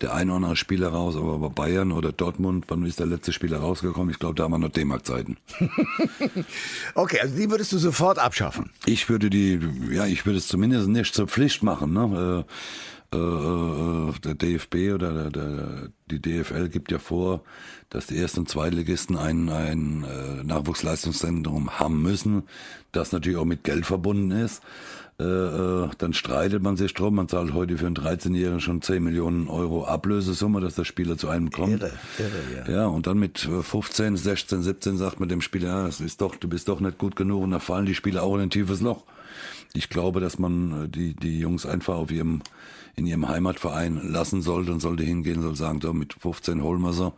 der 0.00 0.14
ein 0.14 0.28
oder 0.28 0.36
andere 0.36 0.56
Spieler 0.56 0.90
raus, 0.90 1.16
aber 1.16 1.38
bei 1.38 1.48
Bayern 1.48 1.90
oder 1.90 2.12
Dortmund, 2.12 2.66
wann 2.68 2.84
ist 2.84 3.00
der 3.00 3.06
letzte 3.06 3.32
Spieler 3.32 3.58
rausgekommen? 3.58 4.10
Ich 4.10 4.20
glaube, 4.20 4.36
da 4.36 4.44
haben 4.44 4.52
wir 4.52 4.58
noch 4.58 4.68
D-Mark-Zeiten. 4.68 5.38
okay, 6.94 7.18
also 7.20 7.34
die 7.34 7.50
würdest 7.50 7.72
du 7.72 7.78
sofort 7.78 8.20
abschaffen? 8.20 8.70
Ich 8.84 9.08
würde 9.08 9.28
die, 9.28 9.58
ja, 9.90 10.06
ich 10.06 10.24
würde 10.24 10.38
es 10.38 10.46
zumindest 10.46 10.86
nicht 10.88 11.14
zur 11.14 11.26
Pflicht 11.26 11.64
machen. 11.64 11.92
Ne? 11.92 12.44
Äh, 13.12 13.18
äh, 13.18 14.12
der 14.24 14.34
DFB 14.34 14.94
oder 14.94 15.12
der, 15.12 15.30
der, 15.30 15.88
die 16.10 16.20
DFL 16.20 16.68
gibt 16.68 16.90
ja 16.90 16.98
vor, 16.98 17.42
dass 17.90 18.06
die 18.06 18.18
ersten 18.18 18.40
und 18.40 18.48
Zweitligisten 18.48 19.16
ein, 19.16 19.48
ein 19.48 20.04
äh, 20.04 20.42
Nachwuchsleistungszentrum 20.42 21.78
haben 21.78 22.02
müssen, 22.02 22.44
das 22.92 23.12
natürlich 23.12 23.38
auch 23.38 23.44
mit 23.44 23.62
Geld 23.64 23.86
verbunden 23.86 24.30
ist. 24.30 24.62
Dann 25.18 26.12
streitet 26.12 26.62
man 26.62 26.76
sich 26.76 26.92
drum. 26.92 27.14
Man 27.14 27.26
zahlt 27.26 27.54
heute 27.54 27.78
für 27.78 27.86
einen 27.86 27.96
13-Jährigen 27.96 28.60
schon 28.60 28.82
10 28.82 29.02
Millionen 29.02 29.48
Euro 29.48 29.86
Ablösesumme, 29.86 30.60
dass 30.60 30.74
der 30.74 30.84
Spieler 30.84 31.16
zu 31.16 31.30
einem 31.30 31.50
kommt. 31.50 31.80
Irre, 31.80 31.92
irre, 32.18 32.68
ja. 32.68 32.80
ja, 32.80 32.86
und 32.86 33.06
dann 33.06 33.18
mit 33.18 33.38
15, 33.38 34.18
16, 34.18 34.60
17 34.60 34.98
sagt 34.98 35.18
man 35.18 35.30
dem 35.30 35.40
Spieler, 35.40 35.68
ja, 35.68 35.86
das 35.86 36.02
ist 36.02 36.20
doch, 36.20 36.36
du 36.36 36.50
bist 36.50 36.68
doch 36.68 36.80
nicht 36.80 36.98
gut 36.98 37.16
genug 37.16 37.44
und 37.44 37.52
da 37.52 37.60
fallen 37.60 37.86
die 37.86 37.94
Spieler 37.94 38.24
auch 38.24 38.34
in 38.34 38.42
ein 38.42 38.50
tiefes 38.50 38.82
Loch. 38.82 39.04
Ich 39.76 39.90
glaube, 39.90 40.20
dass 40.20 40.38
man 40.38 40.84
äh, 40.84 40.88
die, 40.88 41.14
die 41.14 41.38
Jungs 41.38 41.66
einfach 41.66 41.94
auf 41.94 42.10
ihrem, 42.10 42.42
in 42.94 43.06
ihrem 43.06 43.28
Heimatverein 43.28 44.00
lassen 44.10 44.42
sollte 44.42 44.72
und 44.72 44.80
sollte 44.80 45.04
hingehen, 45.04 45.42
soll 45.42 45.54
sagen, 45.54 45.80
so 45.80 45.92
mit 45.92 46.14
15 46.14 46.62
holen 46.62 46.80
wir 46.82 46.92
sie 46.92 47.12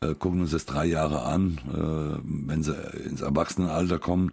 äh, 0.00 0.14
gucken 0.14 0.40
uns 0.40 0.50
das 0.50 0.66
drei 0.66 0.86
Jahre 0.86 1.22
an, 1.22 1.58
äh, 1.68 2.48
wenn 2.48 2.62
sie 2.62 2.74
ins 3.04 3.20
Erwachsenenalter 3.20 3.98
kommen. 3.98 4.32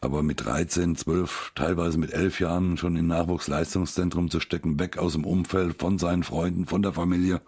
Aber 0.00 0.22
mit 0.22 0.44
13, 0.44 0.96
12, 0.96 1.52
teilweise 1.54 1.96
mit 1.96 2.12
11 2.12 2.40
Jahren 2.40 2.76
schon 2.76 2.96
im 2.96 3.06
Nachwuchsleistungszentrum 3.06 4.30
zu 4.30 4.38
stecken, 4.38 4.78
weg 4.78 4.98
aus 4.98 5.14
dem 5.14 5.24
Umfeld, 5.24 5.80
von 5.80 5.98
seinen 5.98 6.24
Freunden, 6.24 6.66
von 6.66 6.82
der 6.82 6.92
Familie. 6.92 7.40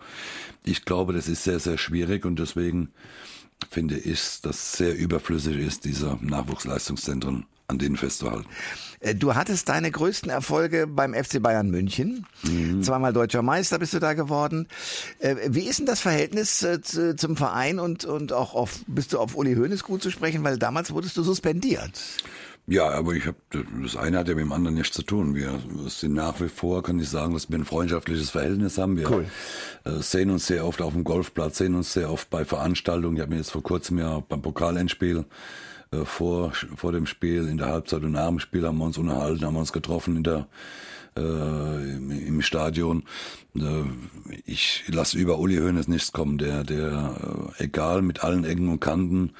Ich 0.65 0.87
glaube, 0.87 1.13
das 1.13 1.29
ist 1.29 1.45
sehr, 1.45 1.59
sehr 1.59 1.77
schwierig 1.77 2.25
und 2.25 2.39
deswegen 2.39 2.89
finde 3.71 3.99
ich, 3.99 4.41
dass 4.41 4.73
sehr 4.73 4.97
überflüssig 4.97 5.59
ist, 5.59 5.85
diese 5.85 6.19
Nachwuchsleistungszentren 6.23 7.45
an 7.69 7.79
denen 7.79 7.97
festzuhalten. 7.97 8.47
Äh, 9.01 9.15
du 9.15 9.35
hattest 9.35 9.69
deine 9.69 9.91
größten 9.91 10.31
Erfolge 10.31 10.87
beim 10.87 11.15
FC 11.15 11.43
Bayern 11.43 11.71
München. 11.71 12.27
Mhm. 12.43 12.83
Zweimal 12.83 13.13
deutscher 13.13 13.43
Meister 13.43 13.79
bist 13.79 13.95
du 13.95 13.99
da 13.99 14.15
geworden. 14.15 14.69
Äh, 15.19 15.37
wie 15.49 15.69
ist 15.69 15.79
denn 15.79 15.87
das 15.87 16.01
Verhältnis 16.01 16.63
äh, 16.63 16.81
zum 17.17 17.37
Verein 17.37 17.79
und, 17.79 18.05
und 18.05 18.33
auch 18.33 18.55
auf, 18.55 18.81
bist 18.87 19.13
du 19.13 19.19
auf 19.19 19.37
Uli 19.37 19.55
Hoeneß 19.55 19.83
gut 19.83 20.03
zu 20.03 20.11
sprechen? 20.11 20.45
Weil 20.45 20.59
damals 20.59 20.93
wurdest 20.93 21.17
du 21.17 21.23
suspendiert. 21.23 22.01
Ja, 22.69 22.89
aber 22.89 23.13
ich 23.13 23.27
habe 23.27 23.37
das 23.81 23.95
eine 23.95 24.19
hat 24.19 24.27
ja 24.27 24.35
mit 24.35 24.43
dem 24.43 24.51
anderen 24.51 24.75
nichts 24.75 24.97
zu 24.97 25.05
tun. 25.05 25.37
Wir 25.37 25.61
sind 25.87 26.15
nach 26.15 26.41
wie 26.41 26.49
vor, 26.49 26.83
kann 26.83 26.99
ich 26.99 27.09
sagen, 27.09 27.33
dass 27.33 27.49
wir 27.49 27.57
ein 27.57 27.65
freundschaftliches 27.65 28.31
Verhältnis 28.31 28.77
haben. 28.77 28.97
Wir 28.97 29.09
cool. 29.09 29.27
sehen 30.01 30.31
uns 30.31 30.49
sehr 30.49 30.67
oft 30.67 30.83
auf 30.83 30.93
dem 30.93 31.05
Golfplatz, 31.05 31.59
sehen 31.59 31.77
uns 31.77 31.93
sehr 31.93 32.11
oft 32.11 32.29
bei 32.29 32.45
Veranstaltungen. 32.45 33.15
Ich 33.15 33.23
habe 33.23 33.31
mir 33.31 33.37
jetzt 33.37 33.53
vor 33.53 33.63
kurzem 33.63 34.01
ja 34.01 34.19
beim 34.29 34.43
Pokalendspiel 34.43 35.27
äh, 35.93 36.05
vor, 36.05 36.53
vor 36.75 36.93
dem 36.93 37.07
Spiel, 37.07 37.49
in 37.49 37.59
der 37.59 37.69
Halbzeit 37.69 38.03
und 38.03 38.13
nach 38.13 38.29
dem 38.29 38.41
Spiel 38.41 38.67
haben 38.67 38.79
wir 38.79 38.85
uns 38.85 38.99
unterhalten, 38.99 39.45
haben 39.45 39.55
wir 39.55 39.61
uns 39.61 39.73
getroffen 39.73 40.17
in 40.17 40.23
der 40.25 40.47
äh, 41.17 41.97
im, 41.97 42.11
im 42.11 42.43
Stadion. 42.43 43.05
Äh, 43.57 43.85
ich 44.45 44.85
lasse 44.89 45.19
über 45.19 45.39
Uli 45.39 45.57
Hoeneß 45.57 45.89
nichts 45.89 46.13
kommen. 46.13 46.39
Der, 46.39 46.65
der, 46.65 47.51
äh, 47.59 47.65
egal 47.65 48.03
mit 48.03 48.23
allen 48.23 48.45
Ecken 48.45 48.69
und 48.69 48.81
Kanten, 48.81 49.33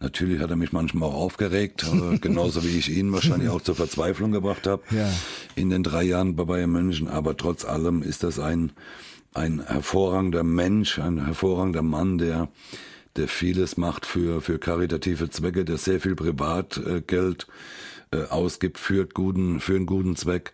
natürlich 0.00 0.40
hat 0.40 0.50
er 0.50 0.56
mich 0.56 0.72
manchmal 0.72 1.08
auch 1.08 1.14
aufgeregt, 1.14 1.84
äh, 1.84 2.18
genauso 2.20 2.64
wie 2.64 2.78
ich 2.78 2.90
ihn 2.90 3.12
wahrscheinlich 3.12 3.48
auch 3.48 3.62
zur 3.62 3.74
Verzweiflung 3.74 4.32
gebracht 4.32 4.66
habe 4.66 4.82
ja. 4.90 5.10
in 5.54 5.70
den 5.70 5.82
drei 5.82 6.02
Jahren 6.02 6.36
bei 6.36 6.44
Bayern 6.44 6.70
München. 6.70 7.08
Aber 7.08 7.36
trotz 7.36 7.64
allem 7.64 8.02
ist 8.02 8.22
das 8.22 8.38
ein, 8.38 8.72
ein 9.34 9.64
hervorragender 9.66 10.44
Mensch, 10.44 10.98
ein 10.98 11.24
hervorragender 11.24 11.82
Mann, 11.82 12.18
der 12.18 12.48
der 13.16 13.28
vieles 13.28 13.76
macht 13.76 14.06
für, 14.06 14.40
für 14.40 14.58
karitative 14.58 15.30
Zwecke, 15.30 15.64
der 15.64 15.76
sehr 15.76 16.00
viel 16.00 16.14
Privatgeld 16.14 17.46
äh, 18.10 18.24
ausgibt 18.24 18.78
für, 18.78 19.06
guten, 19.06 19.60
für 19.60 19.76
einen 19.76 19.86
guten 19.86 20.16
Zweck, 20.16 20.52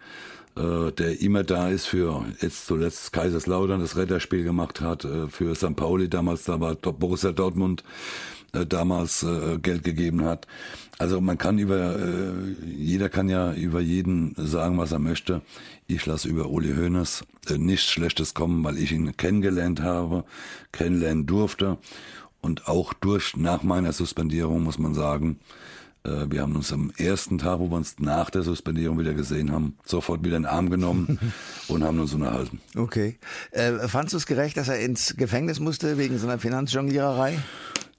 äh, 0.57 0.91
der 0.93 1.21
immer 1.21 1.45
da 1.45 1.69
ist 1.69 1.87
für, 1.87 2.25
jetzt 2.41 2.67
zuletzt 2.67 3.13
Kaiserslautern 3.13 3.81
das 3.81 3.97
Retterspiel 3.97 4.45
gemacht 4.45 4.81
hat, 4.81 5.05
äh, 5.05 5.29
für 5.29 5.55
St. 5.55 5.77
Pauli 5.77 6.09
damals, 6.09 6.45
da 6.45 6.61
war 6.61 6.75
Borussia 6.75 7.33
Dortmund 7.33 7.85
äh, 8.53 8.67
damals 8.67 9.23
äh, 9.23 9.59
Geld 9.59 9.85
gegeben 9.85 10.25
hat. 10.25 10.47
Also 10.99 11.21
man 11.21 11.39
kann 11.39 11.59
über, 11.59 11.97
äh, 11.97 12.33
jeder 12.67 13.09
kann 13.09 13.29
ja 13.29 13.53
über 13.53 13.81
jeden 13.81 14.35
sagen, 14.37 14.79
was 14.79 14.91
er 14.91 14.99
möchte. 14.99 15.43
Ich 15.87 16.05
lasse 16.07 16.29
über 16.29 16.49
Uli 16.49 16.75
Hoeneß 16.75 17.25
äh, 17.51 17.59
nichts 17.59 17.87
Schlechtes 17.87 18.35
kommen, 18.35 18.65
weil 18.65 18.79
ich 18.79 18.91
ihn 18.91 19.17
kennengelernt 19.17 19.81
habe, 19.81 20.25
kennenlernen 20.73 21.27
durfte 21.27 21.79
und 22.41 22.69
auch 22.69 22.93
durch, 22.93 23.37
nach 23.37 23.63
meiner 23.63 23.93
Suspendierung 23.93 24.63
muss 24.63 24.79
man 24.79 24.95
sagen, 24.95 25.39
äh, 26.05 26.27
wir 26.31 26.43
haben 26.43 26.57
uns 26.57 26.73
am 26.73 26.93
ersten 26.97 27.39
Tag, 27.39 27.59
wo 27.59 27.69
wir 27.71 27.77
uns 27.77 27.97
nach 27.99 28.31
der 28.31 28.43
Suspendierung 28.43 28.99
wieder 28.99 29.15
gesehen 29.15 29.53
haben, 29.53 29.77
sofort 29.85 30.25
wieder 30.25 30.37
in 30.37 30.45
den 30.45 30.51
Arm 30.51 30.71
genommen 30.71 31.19
und 31.69 31.85
haben 31.85 32.01
uns 32.01 32.15
unterhalten. 32.15 32.61
Okay. 32.77 33.19
Äh, 33.51 33.89
fandst 33.89 34.13
du 34.13 34.17
es 34.17 34.27
gerecht, 34.27 34.57
dass 34.57 34.69
er 34.69 34.81
ins 34.81 35.17
Gefängnis 35.17 35.61
musste 35.61 35.99
wegen 35.99 36.19
so 36.19 36.27
einer 36.27 36.39
Finanzjongliererei? 36.39 37.39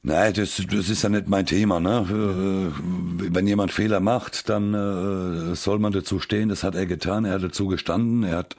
Nein, 0.02 0.34
das, 0.34 0.64
das 0.72 0.90
ist 0.90 1.04
ja 1.04 1.10
nicht 1.10 1.28
mein 1.28 1.46
Thema. 1.46 1.82
Ne? 1.82 2.08
Äh, 2.10 3.34
wenn 3.34 3.48
jemand 3.48 3.74
Fehler 3.74 4.00
macht, 4.00 4.48
dann 4.48 4.74
äh, 4.74 5.56
soll 5.56 5.80
man 5.80 5.92
dazu 5.92 6.20
stehen. 6.22 6.48
Das 6.48 6.64
hat 6.64 6.76
er 6.76 6.86
getan. 6.86 7.26
Er 7.26 7.34
hat 7.34 7.44
dazu 7.44 7.68
gestanden. 7.68 8.24
Er 8.24 8.38
hat 8.38 8.56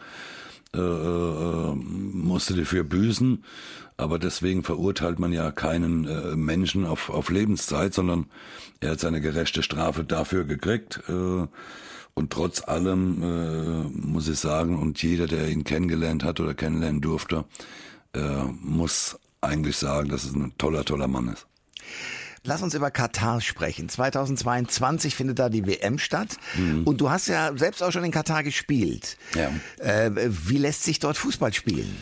äh, 0.74 0.78
äh, 0.78 1.74
musste 1.74 2.54
dafür 2.54 2.84
büßen. 2.84 3.44
Aber 3.96 4.18
deswegen 4.18 4.64
verurteilt 4.64 5.18
man 5.18 5.32
ja 5.32 5.50
keinen 5.50 6.06
äh, 6.06 6.36
Menschen 6.36 6.86
auf, 6.86 7.10
auf 7.10 7.28
Lebenszeit, 7.28 7.92
sondern 7.92 8.26
er 8.80 8.92
hat 8.92 9.00
seine 9.00 9.20
gerechte 9.20 9.62
Strafe 9.62 10.04
dafür 10.04 10.44
gekriegt. 10.44 11.02
Äh, 11.08 11.46
und 12.14 12.32
trotz 12.32 12.62
allem 12.62 13.22
äh, 13.22 14.06
muss 14.06 14.28
ich 14.28 14.38
sagen, 14.38 14.78
und 14.78 15.02
jeder, 15.02 15.26
der 15.26 15.48
ihn 15.48 15.64
kennengelernt 15.64 16.24
hat 16.24 16.40
oder 16.40 16.54
kennenlernen 16.54 17.00
durfte, 17.00 17.44
äh, 18.14 18.44
muss 18.60 19.18
eigentlich 19.40 19.76
sagen, 19.76 20.08
dass 20.08 20.24
es 20.24 20.34
ein 20.34 20.52
toller, 20.58 20.84
toller 20.84 21.08
Mann 21.08 21.28
ist. 21.28 21.46
Lass 22.44 22.62
uns 22.62 22.74
über 22.74 22.90
Katar 22.90 23.40
sprechen. 23.40 23.88
2022 23.88 25.14
findet 25.14 25.38
da 25.38 25.48
die 25.50 25.66
WM 25.66 25.98
statt. 25.98 26.36
Mhm. 26.56 26.84
Und 26.84 27.00
du 27.00 27.10
hast 27.10 27.28
ja 27.28 27.52
selbst 27.56 27.82
auch 27.82 27.92
schon 27.92 28.04
in 28.04 28.12
Katar 28.12 28.42
gespielt. 28.42 29.18
Ja. 29.34 29.50
Äh, 29.84 30.10
wie 30.14 30.56
lässt 30.56 30.84
sich 30.84 30.98
dort 31.00 31.18
Fußball 31.18 31.52
spielen? 31.52 31.96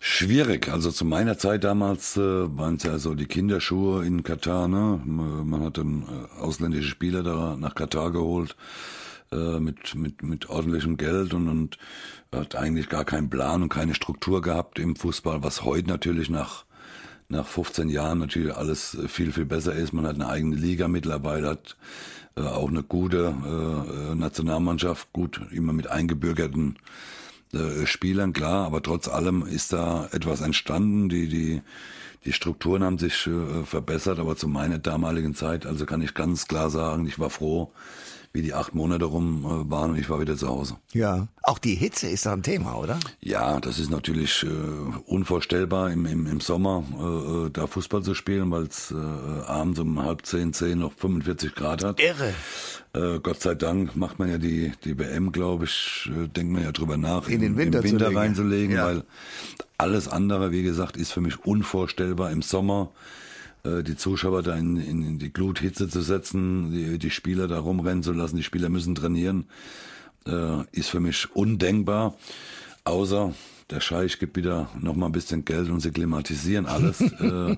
Schwierig. 0.00 0.68
Also 0.68 0.90
zu 0.90 1.04
meiner 1.04 1.36
Zeit 1.36 1.64
damals 1.64 2.16
äh, 2.16 2.20
waren 2.20 2.76
es 2.76 2.84
ja 2.84 2.98
so 2.98 3.14
die 3.14 3.26
Kinderschuhe 3.26 4.06
in 4.06 4.22
Katar. 4.22 4.68
Ne? 4.68 5.00
Man 5.04 5.62
hat 5.62 5.78
dann 5.78 6.02
äh, 6.04 6.40
ausländische 6.40 6.88
Spieler 6.88 7.22
da 7.22 7.56
nach 7.58 7.74
Katar 7.74 8.12
geholt 8.12 8.56
äh, 9.32 9.58
mit, 9.58 9.94
mit, 9.94 10.22
mit 10.22 10.48
ordentlichem 10.48 10.96
Geld 10.96 11.34
und, 11.34 11.48
und 11.48 11.78
hat 12.32 12.54
eigentlich 12.54 12.88
gar 12.88 13.04
keinen 13.04 13.30
Plan 13.30 13.62
und 13.62 13.68
keine 13.68 13.94
Struktur 13.94 14.42
gehabt 14.42 14.78
im 14.78 14.94
Fußball, 14.94 15.42
was 15.42 15.64
heute 15.64 15.88
natürlich 15.88 16.30
nach 16.30 16.65
nach 17.28 17.46
15 17.46 17.88
Jahren 17.88 18.18
natürlich 18.18 18.54
alles 18.54 18.94
äh, 18.94 19.08
viel, 19.08 19.32
viel 19.32 19.46
besser 19.46 19.74
ist. 19.74 19.92
Man 19.92 20.06
hat 20.06 20.14
eine 20.14 20.28
eigene 20.28 20.56
Liga 20.56 20.88
mittlerweile, 20.88 21.48
hat 21.48 21.76
äh, 22.36 22.42
auch 22.42 22.68
eine 22.68 22.82
gute 22.82 23.34
äh, 23.44 24.14
Nationalmannschaft, 24.14 25.12
gut, 25.12 25.40
immer 25.50 25.72
mit 25.72 25.88
eingebürgerten 25.88 26.76
äh, 27.52 27.86
Spielern, 27.86 28.32
klar, 28.32 28.66
aber 28.66 28.82
trotz 28.82 29.08
allem 29.08 29.46
ist 29.46 29.72
da 29.72 30.08
etwas 30.12 30.40
entstanden. 30.40 31.08
Die, 31.08 31.28
die, 31.28 31.62
die 32.24 32.32
Strukturen 32.32 32.84
haben 32.84 32.98
sich 32.98 33.26
äh, 33.26 33.64
verbessert, 33.64 34.18
aber 34.18 34.36
zu 34.36 34.48
meiner 34.48 34.78
damaligen 34.78 35.34
Zeit, 35.34 35.66
also 35.66 35.86
kann 35.86 36.02
ich 36.02 36.14
ganz 36.14 36.46
klar 36.46 36.70
sagen, 36.70 37.06
ich 37.06 37.18
war 37.18 37.30
froh, 37.30 37.72
wie 38.36 38.42
die 38.42 38.52
acht 38.52 38.74
Monate 38.74 39.06
rum 39.06 39.44
äh, 39.44 39.70
waren 39.70 39.92
und 39.92 39.98
ich 39.98 40.10
war 40.10 40.20
wieder 40.20 40.36
zu 40.36 40.48
Hause. 40.48 40.76
Ja. 40.92 41.26
Auch 41.42 41.58
die 41.58 41.74
Hitze 41.74 42.06
ist 42.08 42.26
da 42.26 42.34
ein 42.34 42.42
Thema, 42.42 42.76
oder? 42.76 43.00
Ja, 43.20 43.58
das 43.60 43.78
ist 43.78 43.90
natürlich 43.90 44.44
äh, 44.44 44.48
unvorstellbar 45.06 45.90
im, 45.90 46.04
im, 46.04 46.26
im 46.26 46.40
Sommer 46.40 46.84
äh, 46.98 47.46
äh 47.46 47.50
da 47.50 47.66
Fußball 47.66 48.02
zu 48.02 48.14
spielen, 48.14 48.50
weil 48.50 48.64
es 48.64 48.90
äh, 48.90 48.94
abends 49.46 49.80
um 49.80 50.02
halb 50.02 50.26
zehn, 50.26 50.52
zehn 50.52 50.78
noch 50.78 50.92
45 50.92 51.54
Grad 51.54 51.82
hat. 51.82 51.98
Irre. 51.98 52.34
Äh, 52.92 53.20
Gott 53.20 53.40
sei 53.40 53.54
Dank 53.54 53.96
macht 53.96 54.18
man 54.18 54.30
ja 54.30 54.36
die, 54.36 54.72
die 54.84 54.98
WM, 54.98 55.32
glaube 55.32 55.64
ich, 55.64 56.10
denkt 56.36 56.52
man 56.52 56.62
ja 56.62 56.72
drüber 56.72 56.98
nach, 56.98 57.28
in 57.28 57.40
den 57.40 57.56
Winter, 57.56 57.78
im 57.78 57.84
Winter 57.84 58.14
reinzulegen, 58.14 58.76
ja. 58.76 58.86
weil 58.86 59.04
alles 59.78 60.08
andere, 60.08 60.52
wie 60.52 60.62
gesagt, 60.62 60.96
ist 60.96 61.12
für 61.12 61.20
mich 61.22 61.44
unvorstellbar 61.44 62.30
im 62.30 62.42
Sommer 62.42 62.90
die 63.82 63.96
Zuschauer 63.96 64.42
da 64.42 64.54
in, 64.56 64.76
in, 64.76 65.02
in 65.02 65.18
die 65.18 65.32
Gluthitze 65.32 65.88
zu 65.88 66.00
setzen, 66.00 66.70
die, 66.72 66.98
die 66.98 67.10
Spieler 67.10 67.48
da 67.48 67.58
rumrennen 67.58 68.02
zu 68.02 68.12
lassen, 68.12 68.36
die 68.36 68.42
Spieler 68.42 68.68
müssen 68.68 68.94
trainieren, 68.94 69.46
äh, 70.26 70.62
ist 70.72 70.90
für 70.90 71.00
mich 71.00 71.34
undenkbar. 71.34 72.14
Außer 72.84 73.34
der 73.70 73.80
Scheich 73.80 74.20
gibt 74.20 74.36
wieder 74.36 74.68
noch 74.80 74.94
mal 74.94 75.06
ein 75.06 75.12
bisschen 75.12 75.44
Geld 75.44 75.68
und 75.70 75.80
sie 75.80 75.90
klimatisieren 75.90 76.66
alles 76.66 77.00
äh, 77.20 77.56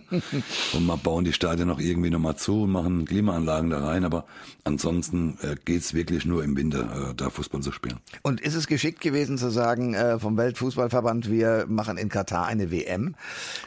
und 0.72 0.86
mal 0.86 0.96
bauen 0.96 1.24
die 1.24 1.34
Stadien 1.34 1.68
noch 1.68 1.80
irgendwie 1.80 2.08
noch 2.08 2.18
mal 2.18 2.36
zu 2.36 2.62
und 2.62 2.70
machen 2.70 3.04
Klimaanlagen 3.04 3.68
da 3.68 3.84
rein. 3.84 4.04
Aber 4.04 4.24
ansonsten 4.64 5.36
äh, 5.42 5.56
geht's 5.64 5.92
wirklich 5.92 6.24
nur 6.24 6.42
im 6.44 6.56
Winter, 6.56 7.10
äh, 7.10 7.14
da 7.14 7.28
Fußball 7.28 7.60
zu 7.60 7.72
spielen. 7.72 7.98
Und 8.22 8.40
ist 8.40 8.54
es 8.54 8.66
geschickt 8.66 9.00
gewesen 9.00 9.36
zu 9.36 9.50
sagen 9.50 9.92
äh, 9.92 10.18
vom 10.18 10.38
Weltfußballverband, 10.38 11.30
wir 11.30 11.66
machen 11.68 11.98
in 11.98 12.08
Katar 12.08 12.46
eine 12.46 12.70
WM? 12.70 13.14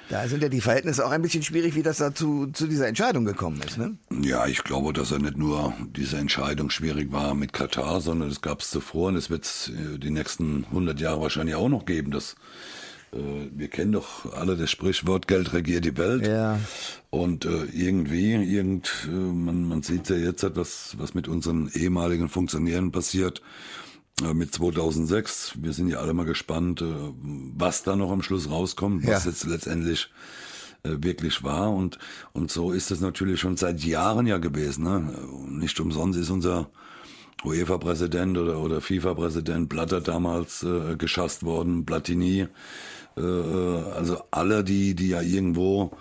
Da 0.10 0.27
sind 0.27 0.41
ja 0.41 0.50
die 0.50 0.62
Verhältnisse 0.62 1.05
auch 1.05 1.12
ein 1.12 1.21
bisschen 1.21 1.43
schwierig, 1.43 1.75
wie 1.75 1.83
das 1.83 1.98
dazu 1.98 2.48
zu 2.48 2.65
dieser 2.65 2.88
Entscheidung 2.88 3.24
gekommen 3.24 3.62
ist. 3.65 3.77
Ne? 3.77 3.98
Ja, 4.24 4.48
ich 4.48 4.63
glaube, 4.63 4.93
dass 4.93 5.12
er 5.12 5.19
nicht 5.19 5.38
nur 5.38 5.74
diese 5.95 6.17
Entscheidung 6.17 6.71
schwierig 6.71 7.12
war 7.12 7.36
mit 7.36 7.53
Katar, 7.53 8.01
sondern 8.01 8.29
es 8.29 8.41
gab 8.41 8.62
es 8.62 8.71
zuvor 8.71 9.10
und 9.10 9.15
es 9.15 9.29
wird 9.29 9.45
es 9.45 9.69
äh, 9.69 10.00
die 10.00 10.10
nächsten 10.10 10.65
100 10.65 11.00
Jahre 11.00 11.21
wahrscheinlich 11.21 11.55
auch 11.55 11.69
noch 11.69 11.86
geben, 11.86 12.10
dass 12.10 12.31
äh, 13.14 13.50
wir 13.54 13.68
kennen 13.68 13.92
doch 13.94 14.34
alle 14.34 14.56
das 14.58 14.70
Sprichwort, 14.72 15.28
Geld 15.28 15.54
regiert 15.54 15.86
die 15.86 15.98
Welt. 15.98 16.26
Ja. 16.28 16.60
Und 17.10 17.46
äh, 17.46 17.66
irgendwie, 17.74 18.34
irgend, 18.34 18.90
äh, 19.08 19.10
man, 19.12 19.68
man 19.68 19.82
sieht 19.84 20.10
ja 20.10 20.16
jetzt, 20.16 20.46
was, 20.56 20.96
was 20.98 21.14
mit 21.14 21.28
unseren 21.28 21.70
ehemaligen 21.74 22.30
Funktionären 22.30 22.92
passiert 22.92 23.42
mit 24.34 24.54
2006. 24.54 25.54
Wir 25.62 25.74
sind 25.74 25.88
ja 25.88 25.98
alle 25.98 26.14
mal 26.14 26.26
gespannt, 26.26 26.84
was 26.84 27.82
da 27.82 27.96
noch 27.96 28.12
am 28.12 28.22
Schluss 28.22 28.52
rauskommt, 28.52 29.08
was 29.08 29.24
Ja. 29.26 29.32
jetzt 29.32 29.46
letztendlich 29.48 30.12
wirklich 30.84 31.44
war. 31.44 31.72
Und, 31.74 31.98
und 32.34 32.52
so 32.52 32.72
ist 32.72 32.92
es 32.92 33.00
natürlich 33.02 33.40
schon 33.40 33.58
seit 33.58 33.84
Jahren 33.84 34.28
ja 34.28 34.38
gewesen. 34.38 34.84
Ne? 34.84 35.14
Nicht 35.48 35.80
umsonst 35.80 36.20
ist 36.20 36.30
unser 36.30 36.70
UEFA-Präsident 37.43 38.38
oder, 38.38 38.60
oder 38.60 38.81
FIFA-Präsident 38.81 39.69
Blatter 39.69 40.01
damals 40.01 40.63
äh, 40.63 40.95
geschasst 40.95 41.43
worden, 41.43 41.86
Platini. 41.86 42.48
Äh, 43.17 43.21
äh, 43.21 43.83
also 43.95 44.21
alle, 44.31 44.63
die, 44.63 44.95
die 44.95 45.10
ja 45.10 45.21
irgendwo 45.21 45.91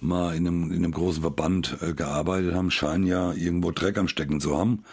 mal 0.00 0.34
in 0.34 0.46
einem, 0.46 0.70
in 0.70 0.78
einem 0.78 0.92
großen 0.92 1.22
Verband 1.22 1.78
äh, 1.80 1.94
gearbeitet 1.94 2.54
haben, 2.54 2.70
scheinen 2.70 3.06
ja 3.06 3.32
irgendwo 3.32 3.70
Dreck 3.70 3.98
am 3.98 4.08
Stecken 4.08 4.40
zu 4.40 4.56
haben. 4.56 4.84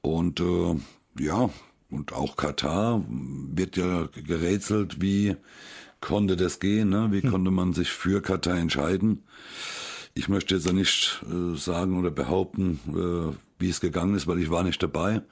Und 0.00 0.40
äh, 0.40 0.76
ja, 1.18 1.50
und 1.90 2.12
auch 2.12 2.36
Katar 2.36 3.04
wird 3.08 3.76
ja 3.76 4.08
gerätselt, 4.14 5.00
wie 5.00 5.36
konnte 6.00 6.36
das 6.36 6.58
gehen, 6.58 6.88
ne? 6.88 7.08
wie 7.10 7.22
konnte 7.22 7.50
man 7.50 7.72
sich 7.72 7.90
für 7.90 8.20
Katar 8.20 8.56
entscheiden. 8.56 9.22
Ich 10.14 10.28
möchte 10.28 10.54
jetzt 10.54 10.66
ja 10.66 10.72
nicht 10.72 11.22
äh, 11.30 11.56
sagen 11.56 11.98
oder 11.98 12.10
behaupten, 12.10 12.80
äh, 12.88 13.45
wie 13.58 13.70
es 13.70 13.80
gegangen 13.80 14.14
ist, 14.14 14.26
weil 14.26 14.38
ich 14.38 14.50
war 14.50 14.62
nicht 14.62 14.82
dabei. 14.82 15.22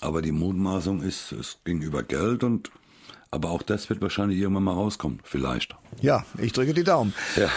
Aber 0.00 0.22
die 0.22 0.32
Mutmaßung 0.32 1.02
ist, 1.02 1.32
es 1.32 1.58
ging 1.64 1.80
über 1.82 2.02
Geld 2.02 2.44
und 2.44 2.70
aber 3.30 3.50
auch 3.50 3.62
das 3.62 3.90
wird 3.90 4.00
wahrscheinlich 4.00 4.38
irgendwann 4.38 4.64
mal 4.64 4.72
rauskommen, 4.72 5.20
vielleicht. 5.24 5.74
Ja, 6.00 6.24
ich 6.38 6.52
drücke 6.52 6.74
die 6.74 6.84
Daumen. 6.84 7.12
Ja. 7.36 7.50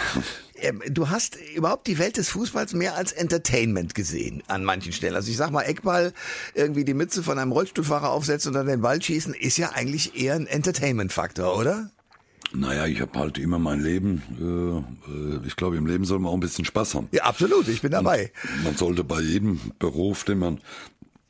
Ähm, 0.56 0.82
Du 0.90 1.08
hast 1.08 1.38
überhaupt 1.54 1.86
die 1.86 1.98
Welt 1.98 2.18
des 2.18 2.28
Fußballs 2.30 2.74
mehr 2.74 2.96
als 2.96 3.12
Entertainment 3.12 3.94
gesehen 3.94 4.42
an 4.46 4.64
manchen 4.64 4.92
Stellen. 4.92 5.14
Also 5.14 5.30
ich 5.30 5.36
sag 5.38 5.50
mal, 5.50 5.62
Eckball, 5.62 6.12
irgendwie 6.54 6.84
die 6.84 6.92
Mütze 6.92 7.22
von 7.22 7.38
einem 7.38 7.52
Rollstuhlfahrer 7.52 8.10
aufsetzen 8.10 8.50
und 8.50 8.54
dann 8.54 8.66
den 8.66 8.82
Ball 8.82 9.00
schießen, 9.00 9.32
ist 9.32 9.56
ja 9.56 9.70
eigentlich 9.70 10.20
eher 10.20 10.34
ein 10.34 10.46
Entertainment-Faktor, 10.46 11.56
oder? 11.56 11.90
Naja, 12.52 12.86
ich 12.86 13.00
habe 13.00 13.18
halt 13.18 13.38
immer 13.38 13.58
mein 13.58 13.80
Leben. 13.80 14.22
Äh, 14.40 15.10
äh, 15.10 15.46
ich 15.46 15.56
glaube, 15.56 15.76
im 15.76 15.86
Leben 15.86 16.04
soll 16.04 16.18
man 16.18 16.30
auch 16.30 16.34
ein 16.34 16.40
bisschen 16.40 16.64
Spaß 16.64 16.94
haben. 16.94 17.08
Ja, 17.12 17.24
absolut, 17.24 17.68
ich 17.68 17.82
bin 17.82 17.92
dabei. 17.92 18.32
Man 18.64 18.76
sollte 18.76 19.04
bei 19.04 19.20
jedem 19.20 19.60
Beruf, 19.78 20.24
den 20.24 20.40
man, 20.40 20.58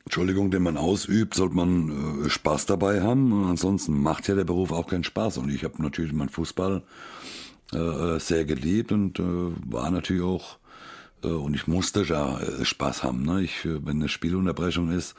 Entschuldigung, 0.04 0.50
den 0.50 0.62
man 0.62 0.76
ausübt, 0.76 1.34
sollte 1.34 1.54
man 1.56 2.24
äh, 2.24 2.30
Spaß 2.30 2.66
dabei 2.66 3.02
haben. 3.02 3.32
Und 3.32 3.50
ansonsten 3.50 4.00
macht 4.00 4.28
ja 4.28 4.34
der 4.34 4.44
Beruf 4.44 4.72
auch 4.72 4.88
keinen 4.88 5.04
Spaß. 5.04 5.38
Und 5.38 5.50
ich 5.50 5.64
habe 5.64 5.82
natürlich 5.82 6.12
meinen 6.12 6.30
Fußball 6.30 6.82
äh, 7.72 8.18
sehr 8.18 8.44
geliebt 8.46 8.90
und 8.92 9.18
äh, 9.18 9.22
war 9.22 9.90
natürlich 9.90 10.22
auch 10.22 10.58
äh, 11.22 11.28
und 11.28 11.54
ich 11.54 11.66
musste 11.66 12.02
ja 12.02 12.40
äh, 12.40 12.64
Spaß 12.64 13.02
haben. 13.02 13.24
Ne? 13.24 13.42
Ich, 13.42 13.64
äh, 13.64 13.84
wenn 13.84 13.98
eine 13.98 14.08
Spielunterbrechung 14.08 14.90
ist, 14.90 15.14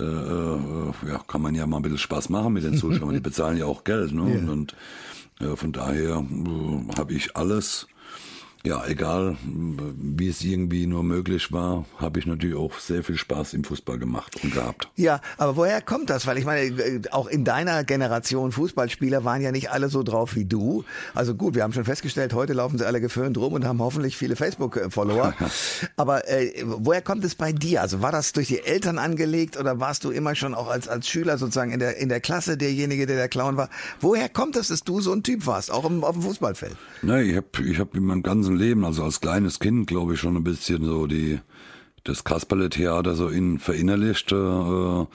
äh, 0.00 0.04
äh, 0.04 0.92
ja, 1.08 1.18
kann 1.26 1.42
man 1.42 1.54
ja 1.54 1.66
mal 1.66 1.78
ein 1.78 1.82
bisschen 1.82 1.98
Spaß 1.98 2.28
machen 2.28 2.52
mit 2.52 2.64
den 2.64 2.76
Zuschauern. 2.76 3.14
Die 3.14 3.20
bezahlen 3.20 3.58
ja 3.58 3.66
auch 3.66 3.84
Geld. 3.84 4.12
Ne? 4.12 4.22
Und, 4.48 4.48
und 4.48 4.72
äh, 4.72 4.76
von 5.56 5.72
daher 5.72 6.24
äh, 6.28 6.96
habe 6.98 7.14
ich 7.14 7.36
alles, 7.36 7.86
ja, 8.64 8.84
egal 8.86 9.36
wie 9.44 10.28
es 10.28 10.42
irgendwie 10.42 10.86
nur 10.86 11.04
möglich 11.04 11.52
war, 11.52 11.84
habe 11.96 12.18
ich 12.18 12.26
natürlich 12.26 12.56
auch 12.56 12.78
sehr 12.78 13.04
viel 13.04 13.16
Spaß 13.16 13.54
im 13.54 13.62
Fußball 13.62 13.98
gemacht 13.98 14.36
und 14.42 14.52
gehabt. 14.52 14.88
Ja, 14.96 15.20
aber 15.36 15.56
woher 15.56 15.80
kommt 15.80 16.10
das? 16.10 16.26
Weil 16.26 16.38
ich 16.38 16.44
meine, 16.44 16.62
äh, 16.62 17.00
auch 17.12 17.28
in 17.28 17.44
deiner 17.44 17.84
Generation 17.84 18.50
Fußballspieler 18.50 19.24
waren 19.24 19.42
ja 19.42 19.52
nicht 19.52 19.70
alle 19.70 19.88
so 19.88 20.02
drauf 20.02 20.34
wie 20.34 20.44
du. 20.44 20.84
Also 21.14 21.36
gut, 21.36 21.54
wir 21.54 21.62
haben 21.62 21.72
schon 21.72 21.84
festgestellt, 21.84 22.34
heute 22.34 22.52
laufen 22.52 22.78
sie 22.78 22.86
alle 22.86 23.00
geföhnt 23.00 23.38
rum 23.38 23.52
und 23.52 23.64
haben 23.64 23.80
hoffentlich 23.80 24.16
viele 24.16 24.34
Facebook-Follower. 24.34 25.34
aber 25.96 26.28
äh, 26.28 26.64
woher 26.64 27.00
kommt 27.00 27.24
es 27.24 27.36
bei 27.36 27.52
dir? 27.52 27.80
Also 27.80 28.02
war 28.02 28.10
das 28.10 28.32
durch 28.32 28.48
die 28.48 28.64
Eltern 28.64 28.98
angelegt 28.98 29.56
oder 29.56 29.78
warst 29.78 30.04
du 30.04 30.10
immer 30.10 30.34
schon 30.34 30.54
auch 30.54 30.68
als, 30.68 30.88
als 30.88 31.08
Schüler 31.08 31.38
sozusagen 31.38 31.70
in 31.70 31.78
der, 31.78 31.96
in 31.98 32.08
der 32.08 32.20
Klasse 32.20 32.56
derjenige, 32.56 33.06
der 33.06 33.16
der 33.16 33.28
Clown 33.28 33.56
war? 33.56 33.70
Woher 34.00 34.28
kommt 34.28 34.56
es, 34.56 34.68
dass 34.68 34.82
du 34.82 35.00
so 35.00 35.12
ein 35.12 35.22
Typ 35.22 35.46
warst, 35.46 35.70
auch 35.70 35.88
im, 35.88 36.02
auf 36.02 36.14
dem 36.14 36.22
Fußballfeld? 36.22 36.76
Ne, 37.02 37.22
ich 37.22 37.36
habe 37.36 37.46
ich 37.64 37.78
hab 37.78 37.94
in 37.94 38.04
meinem 38.04 38.22
ganzen 38.22 38.47
Leben, 38.56 38.84
also 38.84 39.04
als 39.04 39.20
kleines 39.20 39.58
Kind, 39.58 39.86
glaube 39.86 40.14
ich, 40.14 40.20
schon 40.20 40.36
ein 40.36 40.44
bisschen 40.44 40.84
so 40.84 41.06
die 41.06 41.40
das 42.04 42.24
Kasperle-Theater 42.24 43.14
so 43.14 43.28
in, 43.28 43.58
verinnerlicht. 43.58 44.32
Äh, 44.32 44.36
äh, 44.36 45.06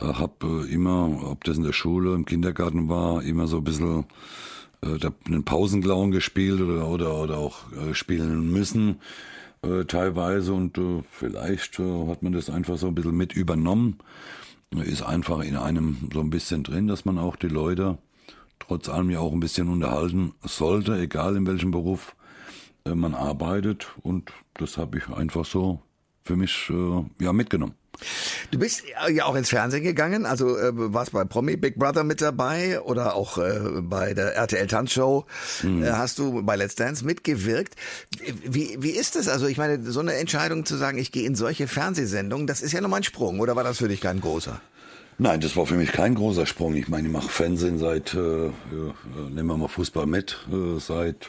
äh, 0.00 0.72
immer, 0.72 1.30
ob 1.30 1.44
das 1.44 1.56
in 1.56 1.64
der 1.64 1.72
Schule, 1.72 2.14
im 2.14 2.24
Kindergarten 2.24 2.88
war, 2.88 3.22
immer 3.22 3.46
so 3.46 3.58
ein 3.58 3.64
bisschen 3.64 4.04
äh, 4.82 4.98
da, 4.98 5.10
einen 5.26 5.44
Pausenclown 5.44 6.10
gespielt 6.10 6.60
oder 6.60 6.88
oder, 6.88 7.14
oder 7.18 7.38
auch 7.38 7.70
äh, 7.72 7.94
spielen 7.94 8.50
müssen 8.50 9.00
äh, 9.62 9.84
teilweise 9.84 10.54
und 10.54 10.78
äh, 10.78 11.02
vielleicht 11.10 11.78
äh, 11.78 12.08
hat 12.08 12.22
man 12.22 12.32
das 12.32 12.48
einfach 12.48 12.78
so 12.78 12.86
ein 12.88 12.94
bisschen 12.94 13.16
mit 13.16 13.32
übernommen. 13.32 13.98
Ist 14.84 15.02
einfach 15.02 15.40
in 15.40 15.56
einem 15.56 15.96
so 16.14 16.20
ein 16.20 16.30
bisschen 16.30 16.62
drin, 16.62 16.86
dass 16.86 17.04
man 17.04 17.18
auch 17.18 17.34
die 17.34 17.48
Leute 17.48 17.98
trotz 18.60 18.88
allem 18.88 19.10
ja 19.10 19.18
auch 19.18 19.32
ein 19.32 19.40
bisschen 19.40 19.68
unterhalten 19.68 20.32
sollte, 20.42 20.96
egal 20.96 21.34
in 21.36 21.46
welchem 21.46 21.72
Beruf 21.72 22.14
man 22.84 23.14
arbeitet. 23.14 23.88
Und 24.02 24.32
das 24.54 24.76
habe 24.78 24.98
ich 24.98 25.08
einfach 25.08 25.44
so 25.44 25.80
für 26.22 26.36
mich 26.36 26.70
äh, 26.70 27.24
ja 27.24 27.32
mitgenommen. 27.32 27.74
Du 28.50 28.58
bist 28.58 28.84
ja 29.12 29.26
auch 29.26 29.34
ins 29.34 29.50
Fernsehen 29.50 29.82
gegangen, 29.82 30.24
also 30.24 30.56
äh, 30.56 30.70
warst 30.72 31.12
bei 31.12 31.24
Promi 31.24 31.56
Big 31.56 31.76
Brother 31.76 32.02
mit 32.02 32.22
dabei 32.22 32.80
oder 32.80 33.14
auch 33.14 33.36
äh, 33.36 33.82
bei 33.82 34.14
der 34.14 34.34
RTL 34.36 34.66
Tanzshow 34.68 35.26
Mhm. 35.62 35.82
äh, 35.82 35.90
hast 35.90 36.18
du 36.18 36.42
bei 36.42 36.56
Let's 36.56 36.76
Dance 36.76 37.04
mitgewirkt. 37.04 37.74
Wie, 38.44 38.76
wie 38.80 38.90
ist 38.90 39.16
es? 39.16 39.28
Also 39.28 39.46
ich 39.48 39.58
meine, 39.58 39.82
so 39.90 40.00
eine 40.00 40.14
Entscheidung 40.14 40.64
zu 40.64 40.76
sagen, 40.76 40.96
ich 40.96 41.12
gehe 41.12 41.26
in 41.26 41.34
solche 41.34 41.68
Fernsehsendungen, 41.68 42.46
das 42.46 42.62
ist 42.62 42.72
ja 42.72 42.80
nochmal 42.80 43.00
ein 43.00 43.04
Sprung, 43.04 43.38
oder 43.40 43.54
war 43.56 43.64
das 43.64 43.78
für 43.78 43.88
dich 43.88 44.00
kein 44.00 44.20
großer? 44.20 44.60
Nein, 45.18 45.40
das 45.42 45.54
war 45.56 45.66
für 45.66 45.74
mich 45.74 45.92
kein 45.92 46.14
großer 46.14 46.46
Sprung. 46.46 46.74
Ich 46.76 46.88
meine, 46.88 47.08
ich 47.08 47.12
mache 47.12 47.28
Fernsehen 47.28 47.78
seit, 47.78 48.14
äh, 48.14 48.46
ja, 48.46 48.48
äh, 48.48 49.30
nehmen 49.30 49.48
wir 49.48 49.56
mal 49.58 49.68
Fußball 49.68 50.06
mit, 50.06 50.38
äh, 50.50 50.78
seit 50.80 51.28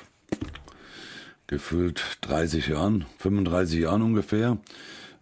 gefühlt 1.52 2.02
30 2.22 2.68
Jahren, 2.70 3.06
35 3.20 3.80
Jahren 3.82 4.02
ungefähr. 4.02 4.58